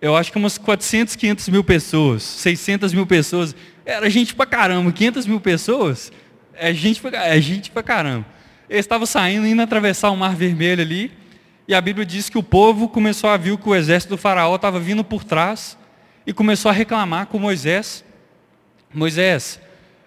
Eu 0.00 0.16
acho 0.16 0.30
que 0.30 0.38
umas 0.38 0.56
400, 0.56 1.16
500 1.16 1.48
mil 1.48 1.64
pessoas, 1.64 2.22
600 2.22 2.94
mil 2.94 3.06
pessoas. 3.06 3.56
Era 3.84 4.08
gente 4.08 4.36
pra 4.36 4.46
caramba, 4.46 4.92
500 4.92 5.26
mil 5.26 5.40
pessoas, 5.40 6.12
é 6.54 6.72
gente 6.72 7.00
pra, 7.00 7.26
é 7.26 7.40
gente 7.40 7.72
pra 7.72 7.82
caramba. 7.82 8.24
Eles 8.70 8.84
estavam 8.84 9.04
saindo, 9.04 9.48
indo 9.48 9.60
atravessar 9.60 10.10
o 10.10 10.16
Mar 10.16 10.36
Vermelho 10.36 10.80
ali, 10.80 11.23
e 11.66 11.74
a 11.74 11.80
Bíblia 11.80 12.04
diz 12.04 12.28
que 12.28 12.36
o 12.36 12.42
povo 12.42 12.88
começou 12.88 13.30
a 13.30 13.36
ver 13.36 13.56
que 13.56 13.68
o 13.68 13.74
exército 13.74 14.14
do 14.14 14.18
faraó 14.18 14.54
estava 14.54 14.78
vindo 14.78 15.02
por 15.02 15.24
trás 15.24 15.78
e 16.26 16.32
começou 16.32 16.70
a 16.70 16.72
reclamar 16.72 17.26
com 17.26 17.38
Moisés. 17.38 18.04
Moisés, 18.92 19.60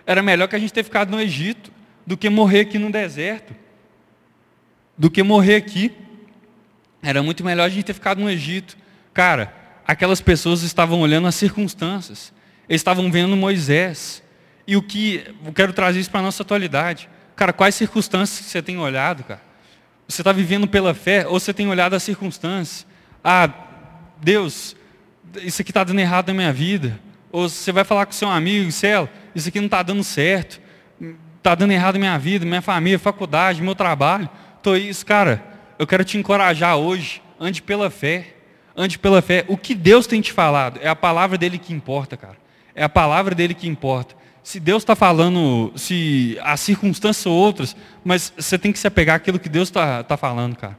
era 0.06 0.22
melhor 0.22 0.48
que 0.48 0.56
a 0.56 0.60
gente 0.60 0.72
ter 0.72 0.84
ficado 0.84 1.10
no 1.10 1.20
Egito 1.20 1.72
do 2.06 2.16
que 2.16 2.30
morrer 2.30 2.62
aqui 2.62 2.78
no 2.78 2.92
deserto. 2.92 3.56
Do 4.96 5.10
que 5.10 5.24
morrer 5.24 5.56
aqui. 5.56 5.92
Era 7.02 7.24
muito 7.24 7.44
melhor 7.44 7.66
a 7.66 7.70
gente 7.70 7.86
ter 7.86 7.94
ficado 7.94 8.22
no 8.22 8.30
Egito. 8.30 8.78
Cara, 9.14 9.54
aquelas 9.86 10.22
pessoas 10.22 10.62
estavam 10.62 11.02
olhando 11.02 11.28
as 11.28 11.36
circunstâncias. 11.36 12.32
Eles 12.70 12.82
estavam 12.82 13.12
vendo 13.12 13.36
Moisés. 13.36 14.22
E 14.68 14.78
o 14.78 14.82
que 14.82 15.24
eu 15.44 15.54
quero 15.54 15.74
trazer 15.74 16.00
isso 16.00 16.12
para 16.12 16.20
a 16.20 16.24
nossa 16.24 16.44
atualidade. 16.44 17.10
Cara, 17.36 17.52
quais 17.52 17.74
circunstâncias 17.74 18.46
você 18.46 18.62
tem 18.62 18.78
olhado, 18.78 19.24
cara? 19.24 19.47
Você 20.08 20.22
está 20.22 20.32
vivendo 20.32 20.68
pela 20.68 20.94
fé 20.94 21.28
ou 21.28 21.40
você 21.40 21.54
tem 21.54 21.68
olhado 21.68 21.96
as 21.96 22.04
circunstâncias? 22.04 22.88
Ah, 23.24 23.50
Deus, 24.22 24.76
isso 25.42 25.62
aqui 25.62 25.72
está 25.72 25.84
dando 25.84 26.00
errado 26.00 26.30
na 26.30 26.34
minha 26.34 26.54
vida. 26.54 27.00
Ou 27.32 27.50
você 27.50 27.72
vai 27.72 27.84
falar 27.84 28.06
com 28.06 28.14
seu 28.14 28.30
amigo, 28.30 28.72
Celo, 28.72 29.10
isso 29.36 29.50
aqui 29.50 29.60
não 29.60 29.66
está 29.66 29.84
dando 29.84 30.04
certo. 30.04 30.62
Está 31.38 31.56
dando 31.56 31.72
errado 31.72 31.96
na 31.96 32.00
minha 32.00 32.18
vida, 32.18 32.46
minha 32.46 32.62
família, 32.62 32.98
faculdade, 32.98 33.62
meu 33.62 33.76
trabalho. 33.76 34.30
Tô 34.64 34.76
isso, 34.76 35.06
cara. 35.06 35.44
Eu 35.78 35.86
quero 35.86 36.04
te 36.04 36.18
encorajar 36.18 36.78
hoje. 36.78 37.22
Ande 37.40 37.62
pela 37.62 37.90
fé. 37.90 38.36
Ande 38.76 38.98
pela 38.98 39.22
fé. 39.22 39.44
O 39.48 39.58
que 39.58 39.76
Deus 39.76 40.08
tem 40.08 40.22
te 40.22 40.32
falado 40.32 40.80
é 40.82 40.88
a 40.88 40.96
palavra 40.96 41.38
dele 41.38 41.58
que 41.58 41.74
importa, 41.74 42.16
cara. 42.16 42.38
É 42.74 42.84
a 42.84 42.90
palavra 42.90 43.36
dele 43.36 43.54
que 43.54 43.68
importa 43.68 44.16
se 44.48 44.62
Deus 44.62 44.82
está 44.82 44.96
falando, 44.96 45.74
se 45.76 46.38
as 46.42 46.62
circunstâncias 46.62 47.18
são 47.18 47.34
outras, 47.34 47.76
mas 48.02 48.32
você 48.34 48.58
tem 48.58 48.72
que 48.72 48.80
se 48.80 48.88
apegar 48.88 49.18
àquilo 49.18 49.38
que 49.38 49.50
Deus 49.50 49.68
está 49.68 50.02
tá 50.04 50.16
falando, 50.16 50.56
cara. 50.56 50.78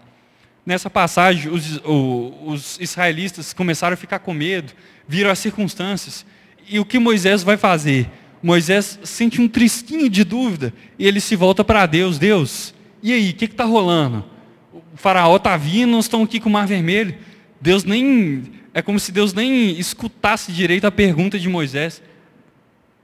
Nessa 0.65 0.89
passagem, 0.89 1.53
os, 1.53 1.79
os 1.85 2.79
israelitas 2.81 3.53
começaram 3.53 3.93
a 3.93 3.97
ficar 3.99 4.21
com 4.21 4.33
medo, 4.33 4.73
viram 5.07 5.31
as 5.31 5.39
circunstâncias. 5.39 6.25
E 6.67 6.81
o 6.81 6.85
que 6.85 6.99
Moisés 6.99 7.43
vai 7.43 7.59
fazer? 7.59 8.11
Moisés 8.43 8.99
sente 9.05 9.39
um 9.39 9.47
tristinho 9.47 10.09
de 10.09 10.25
dúvida 10.25 10.73
e 10.99 11.07
ele 11.07 11.21
se 11.21 11.37
volta 11.37 11.63
para 11.63 11.85
Deus. 11.85 12.19
Deus, 12.19 12.73
e 13.03 13.13
aí, 13.13 13.33
o 13.33 13.35
que 13.35 13.45
está 13.45 13.65
rolando? 13.65 14.25
O 14.73 14.97
faraó 14.97 15.37
está 15.37 15.59
vindo, 15.59 15.91
nós 15.91 16.07
estamos 16.07 16.27
aqui 16.27 16.41
com 16.41 16.49
o 16.49 16.53
mar 16.53 16.67
vermelho. 16.67 17.15
Deus 17.61 17.85
nem. 17.85 18.45
É 18.73 18.81
como 18.81 18.99
se 18.99 19.13
Deus 19.13 19.35
nem 19.35 19.79
escutasse 19.79 20.53
direito 20.53 20.87
a 20.87 20.91
pergunta 20.91 21.39
de 21.39 21.51
Moisés. 21.51 22.01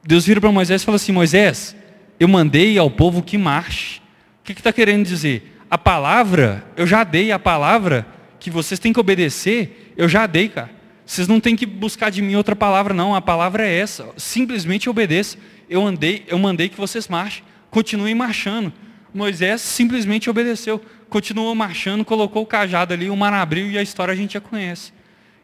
Deus 0.06 0.26
vira 0.26 0.40
para 0.40 0.52
Moisés 0.52 0.82
e 0.82 0.84
fala 0.84 0.96
assim: 0.96 1.12
Moisés, 1.12 1.74
eu 2.20 2.28
mandei 2.28 2.76
ao 2.78 2.90
povo 2.90 3.22
que 3.22 3.38
marche. 3.38 4.00
O 4.40 4.44
que 4.44 4.52
está 4.52 4.72
que 4.72 4.76
querendo 4.76 5.06
dizer? 5.06 5.58
A 5.70 5.78
palavra, 5.78 6.64
eu 6.76 6.86
já 6.86 7.02
dei 7.02 7.32
a 7.32 7.38
palavra 7.38 8.06
que 8.38 8.50
vocês 8.50 8.78
têm 8.78 8.92
que 8.92 9.00
obedecer, 9.00 9.94
eu 9.96 10.08
já 10.08 10.26
dei, 10.26 10.48
cara. 10.48 10.70
Vocês 11.06 11.26
não 11.26 11.40
têm 11.40 11.56
que 11.56 11.66
buscar 11.66 12.10
de 12.10 12.20
mim 12.22 12.34
outra 12.34 12.54
palavra, 12.54 12.92
não. 12.92 13.14
A 13.14 13.20
palavra 13.20 13.66
é 13.66 13.78
essa. 13.78 14.08
Simplesmente 14.16 14.88
obedeça. 14.88 15.38
Eu 15.68 15.84
andei, 15.84 16.24
eu 16.26 16.38
mandei 16.38 16.68
que 16.68 16.76
vocês 16.76 17.08
marchem. 17.08 17.42
Continuem 17.70 18.14
marchando. 18.14 18.72
Moisés 19.12 19.60
simplesmente 19.60 20.28
obedeceu. 20.30 20.82
Continuou 21.08 21.54
marchando, 21.54 22.04
colocou 22.04 22.42
o 22.42 22.46
cajado 22.46 22.92
ali, 22.94 23.10
o 23.10 23.16
mar 23.16 23.32
abriu 23.32 23.70
e 23.70 23.78
a 23.78 23.82
história 23.82 24.12
a 24.12 24.16
gente 24.16 24.34
já 24.34 24.40
conhece. 24.40 24.92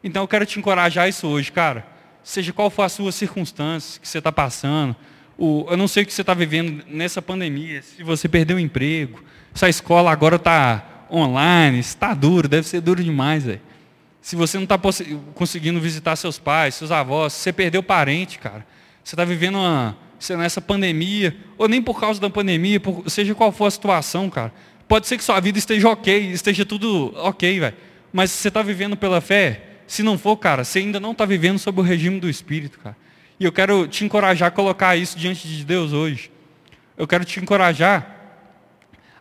Então 0.02 0.22
eu 0.22 0.28
quero 0.28 0.46
te 0.46 0.58
encorajar 0.58 1.08
isso 1.08 1.26
hoje, 1.26 1.52
cara 1.52 1.99
seja 2.22 2.52
qual 2.52 2.70
for 2.70 2.82
a 2.82 2.88
sua 2.88 3.12
circunstância 3.12 4.00
que 4.00 4.08
você 4.08 4.18
está 4.18 4.30
passando, 4.30 4.94
o, 5.38 5.66
eu 5.70 5.76
não 5.76 5.88
sei 5.88 6.02
o 6.02 6.06
que 6.06 6.12
você 6.12 6.20
está 6.20 6.34
vivendo 6.34 6.84
nessa 6.86 7.22
pandemia, 7.22 7.82
se 7.82 8.02
você 8.02 8.28
perdeu 8.28 8.58
o 8.58 8.60
emprego, 8.60 9.24
se 9.54 9.64
a 9.64 9.68
escola 9.68 10.10
agora 10.10 10.36
está 10.36 11.06
online, 11.10 11.78
está 11.78 12.14
duro, 12.14 12.46
deve 12.46 12.68
ser 12.68 12.80
duro 12.80 13.02
demais, 13.02 13.44
velho. 13.44 13.60
Se 14.20 14.36
você 14.36 14.58
não 14.58 14.64
está 14.64 14.78
conseguindo 15.34 15.80
visitar 15.80 16.14
seus 16.14 16.38
pais, 16.38 16.74
seus 16.74 16.90
avós, 16.90 17.32
se 17.32 17.40
você 17.40 17.52
perdeu 17.52 17.82
parente, 17.82 18.38
cara. 18.38 18.66
Você 19.02 19.14
está 19.14 19.24
vivendo 19.24 19.56
uma, 19.56 19.96
nessa 20.36 20.60
pandemia, 20.60 21.34
ou 21.56 21.66
nem 21.66 21.80
por 21.80 21.98
causa 21.98 22.20
da 22.20 22.28
pandemia, 22.28 22.78
por, 22.78 23.08
seja 23.08 23.34
qual 23.34 23.50
for 23.50 23.64
a 23.66 23.70
situação, 23.70 24.28
cara. 24.28 24.52
Pode 24.86 25.06
ser 25.06 25.16
que 25.16 25.24
sua 25.24 25.40
vida 25.40 25.58
esteja 25.58 25.88
ok, 25.88 26.32
esteja 26.32 26.66
tudo 26.66 27.14
ok. 27.16 27.72
Mas 28.12 28.30
você 28.30 28.48
está 28.48 28.60
vivendo 28.60 28.96
pela 28.96 29.20
fé, 29.20 29.69
se 29.90 30.04
não 30.04 30.16
for, 30.16 30.36
cara, 30.36 30.62
você 30.62 30.78
ainda 30.78 31.00
não 31.00 31.10
está 31.10 31.24
vivendo 31.24 31.58
sob 31.58 31.80
o 31.80 31.82
regime 31.82 32.20
do 32.20 32.30
Espírito, 32.30 32.78
cara. 32.78 32.96
E 33.40 33.44
eu 33.44 33.50
quero 33.50 33.88
te 33.88 34.04
encorajar 34.04 34.46
a 34.46 34.50
colocar 34.52 34.94
isso 34.94 35.18
diante 35.18 35.48
de 35.48 35.64
Deus 35.64 35.92
hoje. 35.92 36.30
Eu 36.96 37.08
quero 37.08 37.24
te 37.24 37.40
encorajar 37.40 38.08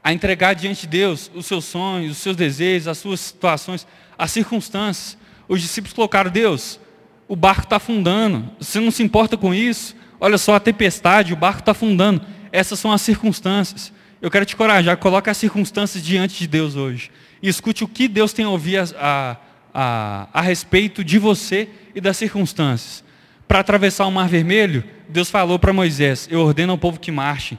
a 0.03 0.13
entregar 0.13 0.53
diante 0.53 0.81
de 0.81 0.87
Deus 0.87 1.31
os 1.33 1.47
seus 1.47 1.65
sonhos, 1.65 2.11
os 2.11 2.17
seus 2.19 2.35
desejos, 2.35 2.87
as 2.87 2.99
suas 2.99 3.19
situações, 3.19 3.87
as 4.15 4.31
circunstâncias. 4.31 5.17
Os 5.47 5.59
discípulos 5.59 5.91
colocaram, 5.91 6.29
Deus, 6.29 6.79
o 7.27 7.35
barco 7.35 7.63
está 7.63 7.77
afundando, 7.77 8.47
você 8.59 8.79
não 8.79 8.91
se 8.91 9.01
importa 9.01 9.35
com 9.35 9.55
isso? 9.55 9.95
Olha 10.19 10.37
só 10.37 10.53
a 10.53 10.59
tempestade, 10.59 11.33
o 11.33 11.35
barco 11.35 11.61
está 11.61 11.71
afundando. 11.71 12.21
Essas 12.51 12.77
são 12.77 12.91
as 12.91 13.01
circunstâncias. 13.01 13.91
Eu 14.21 14.29
quero 14.29 14.45
te 14.45 14.53
encorajar, 14.53 14.95
coloque 14.97 15.31
as 15.31 15.37
circunstâncias 15.37 16.03
diante 16.03 16.37
de 16.37 16.47
Deus 16.47 16.75
hoje. 16.75 17.09
E 17.41 17.49
escute 17.49 17.83
o 17.83 17.87
que 17.87 18.07
Deus 18.07 18.33
tem 18.33 18.45
a 18.45 18.49
ouvir 18.49 18.77
a, 18.77 18.83
a, 18.99 19.37
a, 19.73 20.27
a 20.33 20.41
respeito 20.41 21.03
de 21.03 21.17
você 21.17 21.69
e 21.93 22.01
das 22.01 22.17
circunstâncias. 22.17 23.03
Para 23.47 23.59
atravessar 23.59 24.05
o 24.05 24.11
Mar 24.11 24.27
Vermelho, 24.27 24.83
Deus 25.07 25.29
falou 25.29 25.57
para 25.57 25.73
Moisés, 25.73 26.27
eu 26.29 26.41
ordeno 26.41 26.73
ao 26.73 26.77
povo 26.77 26.99
que 26.99 27.11
marche. 27.11 27.57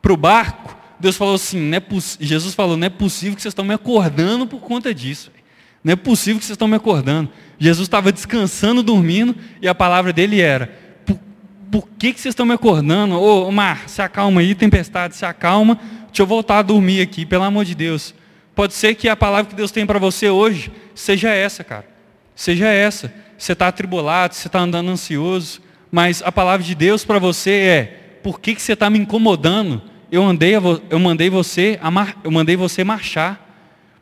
Para 0.00 0.12
o 0.12 0.16
barco, 0.16 0.76
Deus 0.98 1.16
falou 1.16 1.34
assim, 1.34 1.74
é 1.74 1.82
Jesus 2.20 2.54
falou, 2.54 2.76
não 2.76 2.86
é 2.86 2.90
possível 2.90 3.34
que 3.34 3.42
vocês 3.42 3.52
estão 3.52 3.64
me 3.64 3.74
acordando 3.74 4.46
por 4.46 4.60
conta 4.60 4.94
disso. 4.94 5.30
Não 5.82 5.92
é 5.92 5.96
possível 5.96 6.38
que 6.38 6.46
vocês 6.46 6.54
estão 6.54 6.68
me 6.68 6.76
acordando. 6.76 7.30
Jesus 7.58 7.86
estava 7.86 8.10
descansando, 8.10 8.82
dormindo, 8.82 9.34
e 9.60 9.68
a 9.68 9.74
palavra 9.74 10.12
dele 10.12 10.40
era, 10.40 10.72
por, 11.04 11.18
por 11.70 11.88
que, 11.98 12.12
que 12.12 12.20
vocês 12.20 12.32
estão 12.32 12.46
me 12.46 12.54
acordando? 12.54 13.20
Ô, 13.20 13.50
mar, 13.50 13.88
se 13.88 14.00
acalma 14.00 14.40
aí, 14.40 14.54
tempestade, 14.54 15.16
se 15.16 15.26
acalma, 15.26 15.78
deixa 16.06 16.22
eu 16.22 16.26
voltar 16.26 16.60
a 16.60 16.62
dormir 16.62 17.00
aqui, 17.02 17.26
pelo 17.26 17.42
amor 17.42 17.64
de 17.64 17.74
Deus. 17.74 18.14
Pode 18.54 18.74
ser 18.74 18.94
que 18.94 19.08
a 19.08 19.16
palavra 19.16 19.50
que 19.50 19.56
Deus 19.56 19.70
tem 19.70 19.84
para 19.84 19.98
você 19.98 20.28
hoje 20.30 20.70
seja 20.94 21.30
essa, 21.30 21.64
cara. 21.64 21.86
Seja 22.34 22.68
essa. 22.68 23.12
Você 23.36 23.52
está 23.52 23.68
atribulado, 23.68 24.34
você 24.34 24.48
está 24.48 24.60
andando 24.60 24.90
ansioso, 24.90 25.60
mas 25.90 26.22
a 26.24 26.30
palavra 26.30 26.64
de 26.64 26.74
Deus 26.74 27.04
para 27.04 27.18
você 27.18 27.50
é, 27.50 27.84
por 28.22 28.40
que, 28.40 28.54
que 28.54 28.62
você 28.62 28.74
está 28.74 28.88
me 28.88 28.98
incomodando? 28.98 29.82
eu, 30.14 30.22
andei 30.24 30.54
eu 30.54 30.98
mandei 31.00 31.28
você 31.28 31.78
eu 32.22 32.30
mandei 32.30 32.56
você 32.56 32.84
marchar. 32.84 33.40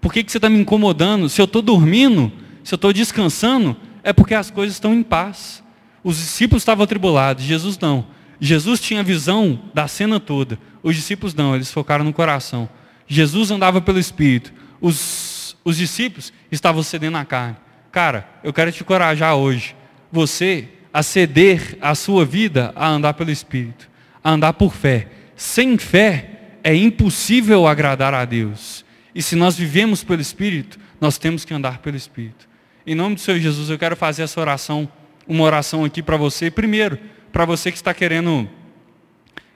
Por 0.01 0.13
que, 0.13 0.23
que 0.23 0.31
você 0.31 0.39
está 0.39 0.51
me 0.51 0.59
incomodando? 0.59 1.29
Se 1.29 1.41
eu 1.41 1.45
estou 1.45 1.63
dormindo, 1.63 2.31
se 2.63 2.75
eu 2.75 2.77
estou 2.77 2.93
descansando, 2.93 3.77
é 4.03 4.13
porque 4.13 4.35
as 4.35 4.51
coisas 4.51 4.77
estão 4.77 4.93
em 4.93 5.03
paz. 5.03 5.63
Os 6.05 6.17
discípulos 6.19 6.63
estavam 6.63 6.85
atribulados, 6.85 7.45
Jesus 7.45 7.79
não. 7.79 8.07
Jesus 8.41 8.81
tinha 8.81 9.03
visão 9.03 9.59
da 9.73 9.87
cena 9.87 10.19
toda. 10.19 10.59
Os 10.83 10.97
discípulos 10.97 11.35
não, 11.35 11.55
eles 11.55 11.71
focaram 11.71 12.05
no 12.05 12.13
coração. 12.13 12.69
Jesus 13.13 13.51
andava 13.51 13.81
pelo 13.81 13.99
Espírito. 13.99 14.53
Os, 14.81 15.57
os 15.63 15.77
discípulos 15.77 16.33
estavam 16.51 16.83
cedendo 16.83 17.19
a 17.19 17.25
carne. 17.25 17.57
Cara, 17.91 18.27
eu 18.43 18.53
quero 18.53 18.73
te 18.73 18.83
encorajar 18.83 19.37
hoje. 19.37 19.77
Você 20.11 20.69
a 20.93 21.03
ceder 21.03 21.77
a 21.81 21.95
sua 21.95 22.25
vida 22.25 22.73
a 22.75 22.89
andar 22.89 23.15
pelo 23.15 23.31
Espírito. 23.31 23.89
A 24.25 24.31
andar 24.31 24.55
por 24.55 24.75
fé. 24.75 25.09
Sem 25.37 25.77
fé 25.77 26.31
é 26.65 26.75
impossível 26.75 27.67
agradar 27.67 28.15
a 28.15 28.25
Deus. 28.25 28.83
E 29.15 29.23
se 29.23 29.37
nós 29.37 29.57
vivemos 29.59 30.03
pelo 30.03 30.23
Espírito, 30.23 30.79
nós 30.99 31.19
temos 31.19 31.45
que 31.45 31.53
andar 31.53 31.79
pelo 31.79 31.97
Espírito. 31.97 32.49
Em 32.87 32.95
nome 32.95 33.17
do 33.17 33.21
Senhor 33.21 33.39
Jesus, 33.39 33.69
eu 33.69 33.79
quero 33.79 33.95
fazer 33.95 34.23
essa 34.23 34.41
oração, 34.41 34.89
uma 35.29 35.45
oração 35.45 35.85
aqui 35.85 36.03
para 36.03 36.17
você. 36.17 36.51
Primeiro, 36.51 36.99
para 37.31 37.45
você 37.45 37.71
que 37.71 37.77
está 37.77 37.93
querendo, 37.93 38.49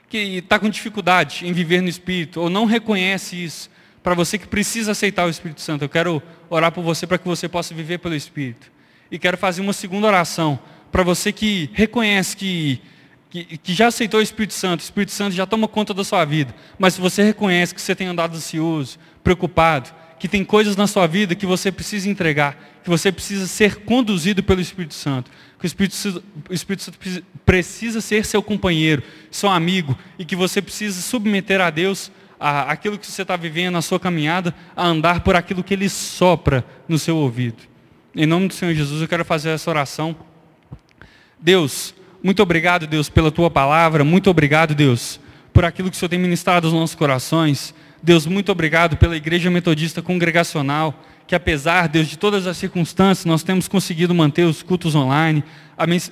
que 0.09 0.17
está 0.17 0.57
com 0.57 0.69
dificuldade 0.69 1.47
em 1.47 1.51
viver 1.51 1.81
no 1.81 1.89
Espírito, 1.89 2.41
ou 2.41 2.49
não 2.49 2.65
reconhece 2.65 3.43
isso, 3.43 3.69
para 4.01 4.13
você 4.13 4.37
que 4.37 4.47
precisa 4.47 4.91
aceitar 4.91 5.25
o 5.25 5.29
Espírito 5.29 5.61
Santo, 5.61 5.83
eu 5.83 5.89
quero 5.89 6.23
orar 6.49 6.71
por 6.71 6.83
você 6.83 7.05
para 7.05 7.17
que 7.17 7.27
você 7.27 7.49
possa 7.49 7.73
viver 7.73 7.97
pelo 7.97 8.15
Espírito. 8.15 8.71
E 9.11 9.19
quero 9.19 9.37
fazer 9.37 9.61
uma 9.61 9.73
segunda 9.73 10.07
oração 10.07 10.57
para 10.91 11.03
você 11.03 11.31
que 11.31 11.69
reconhece 11.73 12.35
que 12.35 12.81
que, 13.29 13.57
que, 13.57 13.73
já 13.73 13.87
aceitou 13.87 14.21
o 14.21 14.23
Espírito 14.23 14.53
Santo, 14.53 14.79
o 14.79 14.83
Espírito 14.83 15.11
Santo 15.11 15.35
já 15.35 15.45
toma 15.45 15.67
conta 15.67 15.93
da 15.93 16.03
sua 16.03 16.23
vida, 16.23 16.55
mas 16.79 16.93
se 16.93 17.01
você 17.01 17.23
reconhece 17.23 17.75
que 17.75 17.81
você 17.81 17.93
tem 17.93 18.07
andado 18.07 18.35
ansioso, 18.35 18.97
preocupado, 19.21 19.89
que 20.19 20.27
tem 20.27 20.43
coisas 20.43 20.75
na 20.75 20.87
sua 20.87 21.07
vida 21.07 21.35
que 21.35 21.45
você 21.45 21.71
precisa 21.71 22.09
entregar, 22.09 22.57
que 22.83 22.89
você 22.89 23.11
precisa 23.11 23.47
ser 23.47 23.77
conduzido 23.77 24.41
pelo 24.41 24.61
Espírito 24.61 24.93
Santo, 24.93 25.29
que 25.59 25.65
o 25.65 25.67
Espírito, 25.67 26.23
o 26.49 26.53
Espírito 26.53 26.83
Santo 26.83 26.99
precisa 27.45 28.01
ser 28.01 28.25
seu 28.25 28.41
companheiro, 28.41 29.03
seu 29.29 29.49
amigo, 29.49 29.97
e 30.17 30.25
que 30.25 30.35
você 30.35 30.61
precisa 30.61 31.01
submeter 31.01 31.61
a 31.61 31.69
Deus 31.69 32.11
a, 32.39 32.71
aquilo 32.71 32.97
que 32.97 33.07
você 33.07 33.21
está 33.21 33.35
vivendo, 33.35 33.73
na 33.73 33.81
sua 33.81 33.99
caminhada, 33.99 34.53
a 34.75 34.85
andar 34.85 35.21
por 35.21 35.35
aquilo 35.35 35.63
que 35.63 35.73
Ele 35.73 35.89
sopra 35.89 36.65
no 36.87 36.97
seu 36.97 37.17
ouvido. 37.17 37.57
Em 38.15 38.25
nome 38.25 38.47
do 38.47 38.53
Senhor 38.53 38.73
Jesus, 38.73 39.01
eu 39.01 39.07
quero 39.07 39.25
fazer 39.25 39.49
essa 39.49 39.69
oração. 39.69 40.15
Deus, 41.39 41.93
muito 42.23 42.41
obrigado, 42.41 42.87
Deus, 42.87 43.09
pela 43.09 43.31
tua 43.31 43.49
palavra. 43.49 44.03
Muito 44.03 44.29
obrigado, 44.29 44.73
Deus, 44.73 45.19
por 45.53 45.63
aquilo 45.63 45.89
que 45.89 45.95
o 45.95 45.99
Senhor 45.99 46.09
tem 46.09 46.19
ministrado 46.19 46.67
aos 46.67 46.73
nossos 46.73 46.95
corações. 46.95 47.73
Deus, 48.07 48.25
muito 48.25 48.53
obrigado 48.53 48.95
pela 48.95 49.17
Igreja 49.17 49.51
Metodista 49.51 50.01
Congregacional, 50.01 51.03
que 51.27 51.35
apesar, 51.35 51.89
Deus, 51.89 52.07
de 52.07 52.17
todas 52.17 52.47
as 52.47 52.55
circunstâncias, 52.55 53.25
nós 53.25 53.43
temos 53.43 53.67
conseguido 53.67 54.15
manter 54.15 54.43
os 54.43 54.63
cultos 54.63 54.95
online, 54.95 55.43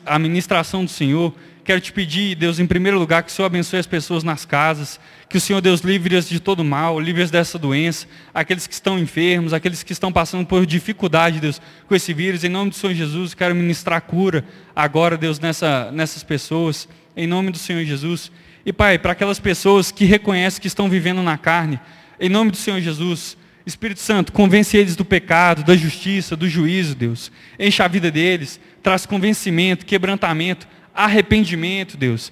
a 0.06 0.20
ministração 0.20 0.84
do 0.84 0.92
Senhor. 0.92 1.34
Quero 1.64 1.80
te 1.80 1.94
pedir, 1.94 2.36
Deus, 2.36 2.60
em 2.60 2.68
primeiro 2.68 3.00
lugar, 3.00 3.24
que 3.24 3.32
o 3.32 3.34
Senhor 3.34 3.46
abençoe 3.46 3.80
as 3.80 3.88
pessoas 3.88 4.26
nas 4.26 4.44
casas, 4.44 5.00
que 5.30 5.38
o 5.38 5.40
Senhor, 5.40 5.62
Deus, 5.62 5.80
livre-as 5.80 6.28
de 6.28 6.42
todo 6.42 6.66
mal, 6.66 7.00
livre-as 7.00 7.32
dessa 7.32 7.58
doença, 7.58 8.08
aqueles 8.34 8.68
que 8.68 8.74
estão 8.74 9.00
enfermos, 9.00 9.54
aqueles 9.54 9.82
que 9.82 9.94
estão 9.94 10.12
passando 10.12 10.46
por 10.46 10.66
dificuldade, 10.66 11.40
Deus, 11.40 11.62
com 11.88 11.96
esse 11.96 12.14
vírus. 12.14 12.44
Em 12.44 12.50
nome 12.50 12.72
do 12.72 12.76
Senhor 12.76 12.94
Jesus, 12.94 13.34
quero 13.34 13.56
ministrar 13.56 14.02
cura 14.02 14.44
agora, 14.76 15.16
Deus, 15.16 15.40
nessa, 15.40 15.94
nessas 15.94 16.24
pessoas, 16.24 16.90
em 17.16 17.26
nome 17.26 17.52
do 17.52 17.58
Senhor 17.58 17.86
Jesus. 17.86 18.34
E, 18.66 18.74
Pai, 18.74 18.98
para 18.98 19.12
aquelas 19.12 19.40
pessoas 19.40 19.92
que 19.92 20.06
reconhecem 20.06 20.60
que 20.60 20.68
estão 20.68 20.90
vivendo 20.90 21.22
na 21.22 21.38
carne, 21.38 21.80
em 22.20 22.30
nome 22.30 22.50
do 22.50 22.58
Senhor 22.58 22.82
Jesus, 22.82 23.38
Espírito 23.64 24.00
Santo, 24.00 24.32
convence 24.32 24.76
eles 24.76 24.96
do 24.96 25.06
pecado, 25.06 25.64
da 25.64 25.76
justiça, 25.76 26.36
do 26.36 26.50
juízo, 26.50 26.96
Deus. 26.96 27.32
Enche 27.60 27.84
a 27.84 27.88
vida 27.88 28.10
deles, 28.10 28.60
traz 28.82 29.06
convencimento, 29.06 29.86
quebrantamento, 29.86 30.68
arrependimento, 30.96 31.96
Deus. 31.96 32.32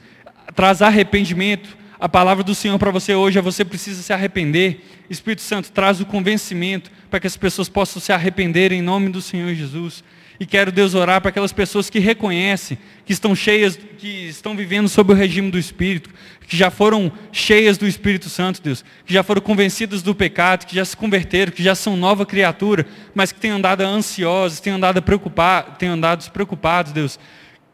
Traz 0.55 0.81
arrependimento. 0.81 1.77
A 1.99 2.09
palavra 2.09 2.43
do 2.43 2.55
Senhor 2.55 2.79
para 2.79 2.89
você 2.91 3.13
hoje 3.13 3.37
é 3.37 3.41
você 3.41 3.63
precisa 3.63 4.01
se 4.01 4.11
arrepender. 4.11 4.83
Espírito 5.09 5.43
Santo, 5.43 5.71
traz 5.71 6.01
o 6.01 6.05
convencimento 6.05 6.91
para 7.11 7.19
que 7.19 7.27
as 7.27 7.37
pessoas 7.37 7.69
possam 7.69 8.01
se 8.01 8.11
arrepender 8.11 8.71
em 8.71 8.81
nome 8.81 9.09
do 9.09 9.21
Senhor 9.21 9.53
Jesus. 9.53 10.03
E 10.39 10.45
quero, 10.45 10.71
Deus, 10.71 10.95
orar 10.95 11.21
para 11.21 11.29
aquelas 11.29 11.53
pessoas 11.53 11.89
que 11.89 11.99
reconhecem, 11.99 12.77
que 13.05 13.13
estão 13.13 13.35
cheias, 13.35 13.77
que 13.97 14.27
estão 14.27 14.55
vivendo 14.55 14.89
sob 14.89 15.13
o 15.13 15.15
regime 15.15 15.51
do 15.51 15.59
Espírito, 15.59 16.09
que 16.47 16.57
já 16.57 16.71
foram 16.71 17.11
cheias 17.31 17.77
do 17.77 17.87
Espírito 17.87 18.29
Santo, 18.29 18.61
Deus, 18.61 18.83
que 19.05 19.13
já 19.13 19.23
foram 19.23 19.41
convencidas 19.41 20.01
do 20.01 20.15
pecado, 20.15 20.65
que 20.65 20.75
já 20.75 20.83
se 20.83 20.97
converteram, 20.97 21.51
que 21.51 21.63
já 21.63 21.75
são 21.75 21.95
nova 21.95 22.25
criatura, 22.25 22.85
mas 23.13 23.31
que 23.31 23.39
têm 23.39 23.51
andado 23.51 23.81
ansiosas, 23.81 24.59
têm 24.59 24.73
andado 24.73 25.01
preocupados, 25.01 25.77
têm 25.77 25.89
andado 25.89 26.29
preocupados, 26.31 26.91
Deus, 26.91 27.19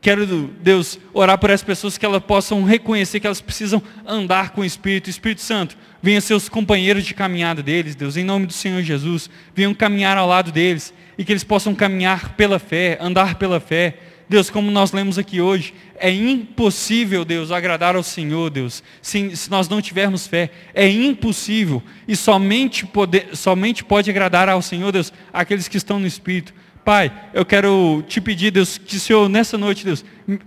Quero, 0.01 0.25
Deus, 0.61 0.97
orar 1.13 1.37
por 1.37 1.49
essas 1.49 1.65
pessoas 1.65 1.97
que 1.97 2.05
elas 2.05 2.23
possam 2.23 2.63
reconhecer 2.63 3.19
que 3.19 3.27
elas 3.27 3.41
precisam 3.41 3.83
andar 4.07 4.51
com 4.51 4.61
o 4.61 4.65
Espírito. 4.65 5.09
Espírito 5.09 5.41
Santo, 5.41 5.77
venha 6.01 6.21
ser 6.21 6.35
os 6.35 6.47
companheiros 6.47 7.05
de 7.05 7.13
caminhada 7.13 7.61
deles, 7.61 7.95
Deus, 7.95 8.15
em 8.15 8.23
nome 8.23 8.45
do 8.45 8.53
Senhor 8.53 8.81
Jesus. 8.81 9.29
Venham 9.53 9.73
caminhar 9.73 10.17
ao 10.17 10.25
lado 10.25 10.53
deles 10.53 10.93
e 11.19 11.25
que 11.25 11.33
eles 11.33 11.43
possam 11.43 11.75
caminhar 11.75 12.29
pela 12.37 12.57
fé, 12.57 12.97
andar 13.01 13.35
pela 13.35 13.59
fé. 13.59 13.97
Deus, 14.29 14.49
como 14.49 14.71
nós 14.71 14.93
lemos 14.93 15.17
aqui 15.17 15.41
hoje, 15.41 15.73
é 15.99 16.09
impossível, 16.09 17.25
Deus, 17.25 17.51
agradar 17.51 17.93
ao 17.93 18.03
Senhor, 18.03 18.49
Deus, 18.49 18.81
se, 19.01 19.35
se 19.35 19.51
nós 19.51 19.67
não 19.67 19.81
tivermos 19.81 20.27
fé. 20.27 20.49
É 20.73 20.87
impossível. 20.87 21.83
E 22.07 22.15
somente, 22.15 22.85
poder, 22.85 23.31
somente 23.33 23.83
pode 23.83 24.09
agradar 24.09 24.47
ao 24.47 24.61
Senhor, 24.61 24.93
Deus, 24.93 25.11
aqueles 25.33 25.67
que 25.67 25.75
estão 25.75 25.99
no 25.99 26.07
Espírito. 26.07 26.53
Pai, 26.85 27.11
eu 27.33 27.43
quero 27.45 28.01
te 28.07 28.21
pedir, 28.21 28.51
Deus, 28.51 28.77
que 28.77 28.95
o 28.95 28.99
Senhor, 28.99 29.27
nessa 29.27 29.57
noite, 29.57 29.83
Deus, 29.83 30.05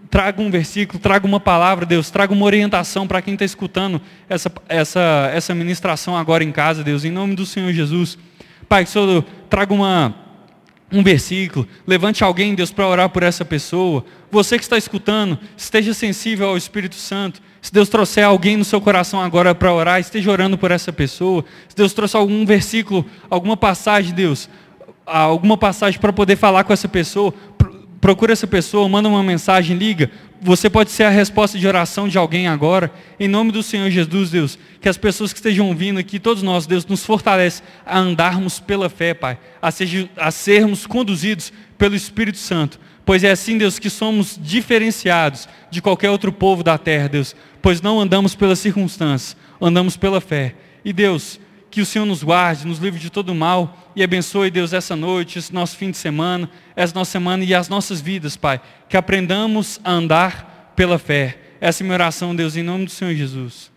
traga 0.08 0.40
um 0.40 0.50
versículo, 0.50 0.98
traga 0.98 1.26
uma 1.26 1.38
palavra, 1.38 1.84
Deus, 1.84 2.10
traga 2.10 2.32
uma 2.32 2.46
orientação 2.46 3.06
para 3.06 3.20
quem 3.20 3.34
está 3.34 3.44
escutando 3.44 4.00
essa, 4.26 4.50
essa, 4.70 5.30
essa 5.34 5.54
ministração 5.54 6.16
agora 6.16 6.42
em 6.42 6.50
casa, 6.50 6.82
Deus, 6.82 7.04
em 7.04 7.10
nome 7.10 7.34
do 7.34 7.44
Senhor 7.44 7.70
Jesus. 7.74 8.16
Pai, 8.68 8.84
que 8.84 8.88
o 8.88 8.92
Senhor 8.92 9.22
traga 9.50 9.74
uma, 9.74 10.21
um 10.92 11.02
versículo, 11.02 11.66
levante 11.86 12.22
alguém, 12.22 12.54
Deus, 12.54 12.70
para 12.70 12.86
orar 12.86 13.08
por 13.08 13.22
essa 13.22 13.44
pessoa. 13.44 14.04
Você 14.30 14.58
que 14.58 14.64
está 14.64 14.76
escutando, 14.76 15.38
esteja 15.56 15.94
sensível 15.94 16.48
ao 16.48 16.56
Espírito 16.56 16.96
Santo, 16.96 17.40
Se 17.62 17.72
Deus 17.72 17.88
trouxer 17.88 18.24
alguém 18.24 18.56
no 18.56 18.64
seu 18.64 18.80
coração 18.80 19.20
agora 19.20 19.54
para 19.54 19.72
orar, 19.72 20.00
esteja 20.00 20.32
orando 20.32 20.58
por 20.58 20.72
essa 20.72 20.92
pessoa. 20.92 21.44
Se 21.68 21.76
Deus 21.76 21.92
trouxer 21.92 22.20
algum 22.20 22.44
versículo, 22.44 23.06
alguma 23.30 23.56
passagem, 23.56 24.12
Deus, 24.12 24.50
alguma 25.06 25.56
passagem 25.56 26.00
para 26.00 26.12
poder 26.12 26.34
falar 26.34 26.64
com 26.64 26.72
essa 26.72 26.88
pessoa, 26.88 27.32
procura 28.00 28.32
essa 28.32 28.48
pessoa, 28.48 28.88
manda 28.88 29.08
uma 29.08 29.22
mensagem, 29.22 29.76
liga. 29.76 30.10
Você 30.44 30.68
pode 30.68 30.90
ser 30.90 31.04
a 31.04 31.08
resposta 31.08 31.56
de 31.56 31.68
oração 31.68 32.08
de 32.08 32.18
alguém 32.18 32.48
agora. 32.48 32.92
Em 33.18 33.28
nome 33.28 33.52
do 33.52 33.62
Senhor 33.62 33.88
Jesus, 33.90 34.32
Deus, 34.32 34.58
que 34.80 34.88
as 34.88 34.96
pessoas 34.96 35.32
que 35.32 35.38
estejam 35.38 35.68
ouvindo 35.68 36.00
aqui, 36.00 36.18
todos 36.18 36.42
nós, 36.42 36.66
Deus, 36.66 36.84
nos 36.84 37.06
fortalece 37.06 37.62
a 37.86 37.96
andarmos 38.00 38.58
pela 38.58 38.88
fé, 38.88 39.14
Pai, 39.14 39.38
a, 39.60 39.70
seja, 39.70 40.10
a 40.16 40.32
sermos 40.32 40.84
conduzidos 40.84 41.52
pelo 41.78 41.94
Espírito 41.94 42.38
Santo. 42.38 42.80
Pois 43.04 43.22
é 43.22 43.30
assim, 43.30 43.56
Deus, 43.56 43.78
que 43.78 43.88
somos 43.88 44.36
diferenciados 44.40 45.48
de 45.70 45.80
qualquer 45.80 46.10
outro 46.10 46.32
povo 46.32 46.64
da 46.64 46.76
terra, 46.76 47.08
Deus. 47.08 47.36
Pois 47.60 47.80
não 47.80 48.00
andamos 48.00 48.34
pelas 48.34 48.58
circunstâncias, 48.58 49.36
andamos 49.60 49.96
pela 49.96 50.20
fé. 50.20 50.56
E 50.84 50.92
Deus, 50.92 51.38
que 51.72 51.80
o 51.80 51.86
Senhor 51.86 52.04
nos 52.04 52.22
guarde, 52.22 52.66
nos 52.66 52.78
livre 52.78 53.00
de 53.00 53.08
todo 53.08 53.34
mal 53.34 53.90
e 53.96 54.02
abençoe, 54.02 54.50
Deus, 54.50 54.74
essa 54.74 54.94
noite, 54.94 55.38
esse 55.38 55.54
nosso 55.54 55.74
fim 55.74 55.90
de 55.90 55.96
semana, 55.96 56.48
essa 56.76 56.94
nossa 56.94 57.10
semana 57.10 57.42
e 57.44 57.54
as 57.54 57.66
nossas 57.66 57.98
vidas, 57.98 58.36
Pai. 58.36 58.60
Que 58.90 58.96
aprendamos 58.96 59.80
a 59.82 59.90
andar 59.90 60.74
pela 60.76 60.98
fé. 60.98 61.38
Essa 61.62 61.82
é 61.82 61.84
minha 61.84 61.94
oração, 61.94 62.36
Deus, 62.36 62.56
em 62.56 62.62
nome 62.62 62.84
do 62.84 62.90
Senhor 62.90 63.14
Jesus. 63.14 63.72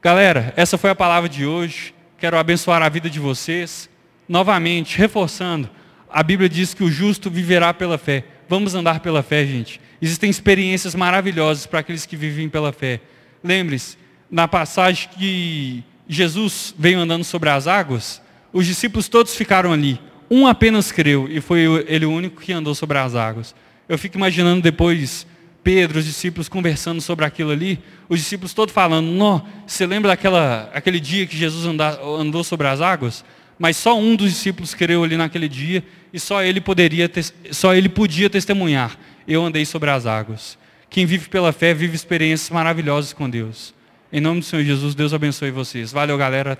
Galera, 0.00 0.54
essa 0.56 0.78
foi 0.78 0.88
a 0.88 0.94
palavra 0.94 1.28
de 1.28 1.44
hoje. 1.44 1.94
Quero 2.16 2.38
abençoar 2.38 2.80
a 2.80 2.88
vida 2.88 3.10
de 3.10 3.20
vocês. 3.20 3.90
Novamente, 4.26 4.96
reforçando, 4.96 5.68
a 6.08 6.22
Bíblia 6.22 6.48
diz 6.48 6.72
que 6.72 6.82
o 6.82 6.90
justo 6.90 7.30
viverá 7.30 7.74
pela 7.74 7.98
fé. 7.98 8.24
Vamos 8.48 8.74
andar 8.74 9.00
pela 9.00 9.22
fé, 9.22 9.44
gente. 9.44 9.78
Existem 10.00 10.30
experiências 10.30 10.94
maravilhosas 10.94 11.66
para 11.66 11.80
aqueles 11.80 12.06
que 12.06 12.16
vivem 12.16 12.48
pela 12.48 12.72
fé. 12.72 13.02
Lembre-se, 13.44 13.98
na 14.30 14.48
passagem 14.48 15.10
que 15.10 15.84
Jesus 16.08 16.74
veio 16.78 16.98
andando 16.98 17.24
sobre 17.24 17.50
as 17.50 17.66
águas, 17.66 18.22
os 18.52 18.66
discípulos 18.66 19.08
todos 19.08 19.34
ficaram 19.34 19.72
ali. 19.72 20.00
Um 20.30 20.46
apenas 20.46 20.90
creu 20.90 21.28
e 21.28 21.40
foi 21.40 21.84
ele 21.86 22.06
o 22.06 22.12
único 22.12 22.40
que 22.40 22.52
andou 22.52 22.74
sobre 22.74 22.98
as 22.98 23.14
águas. 23.14 23.54
Eu 23.88 23.98
fico 23.98 24.16
imaginando 24.16 24.62
depois 24.62 25.26
Pedro, 25.62 25.98
os 25.98 26.04
discípulos 26.04 26.48
conversando 26.48 27.00
sobre 27.00 27.24
aquilo 27.24 27.50
ali, 27.50 27.78
os 28.08 28.18
discípulos 28.18 28.54
todos 28.54 28.72
falando, 28.72 29.06
não, 29.06 29.46
você 29.66 29.86
lembra 29.86 30.08
daquela, 30.10 30.70
aquele 30.72 30.98
dia 30.98 31.26
que 31.26 31.36
Jesus 31.36 31.66
andou 31.66 32.42
sobre 32.42 32.66
as 32.66 32.80
águas? 32.80 33.22
Mas 33.58 33.76
só 33.76 33.98
um 33.98 34.16
dos 34.16 34.30
discípulos 34.30 34.72
creu 34.74 35.04
ali 35.04 35.16
naquele 35.16 35.48
dia 35.48 35.84
e 36.12 36.18
só 36.18 36.42
ele 36.42 36.60
poderia, 36.60 37.10
só 37.50 37.74
ele 37.74 37.88
podia 37.88 38.30
testemunhar. 38.30 38.96
Eu 39.26 39.44
andei 39.44 39.66
sobre 39.66 39.90
as 39.90 40.06
águas. 40.06 40.56
Quem 40.88 41.04
vive 41.04 41.28
pela 41.28 41.52
fé 41.52 41.74
vive 41.74 41.94
experiências 41.94 42.48
maravilhosas 42.48 43.12
com 43.12 43.28
Deus. 43.28 43.74
Em 44.10 44.20
nome 44.20 44.40
do 44.40 44.46
Senhor 44.46 44.64
Jesus, 44.64 44.94
Deus 44.94 45.12
abençoe 45.12 45.50
vocês. 45.50 45.92
Valeu, 45.92 46.16
galera. 46.16 46.56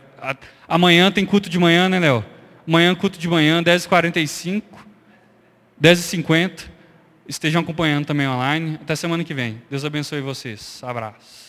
Amanhã 0.69 1.11
tem 1.11 1.25
culto 1.25 1.49
de 1.49 1.59
manhã, 1.59 1.89
né, 1.89 1.99
Léo? 1.99 2.23
Amanhã, 2.67 2.95
culto 2.95 3.19
de 3.19 3.27
manhã, 3.27 3.63
10h45, 3.63 4.63
10h50. 5.83 6.65
Estejam 7.27 7.63
acompanhando 7.63 8.05
também 8.05 8.29
online. 8.29 8.79
Até 8.83 8.95
semana 8.95 9.25
que 9.25 9.33
vem. 9.33 9.63
Deus 9.71 9.83
abençoe 9.83 10.21
vocês. 10.21 10.81
Abraço. 10.83 11.48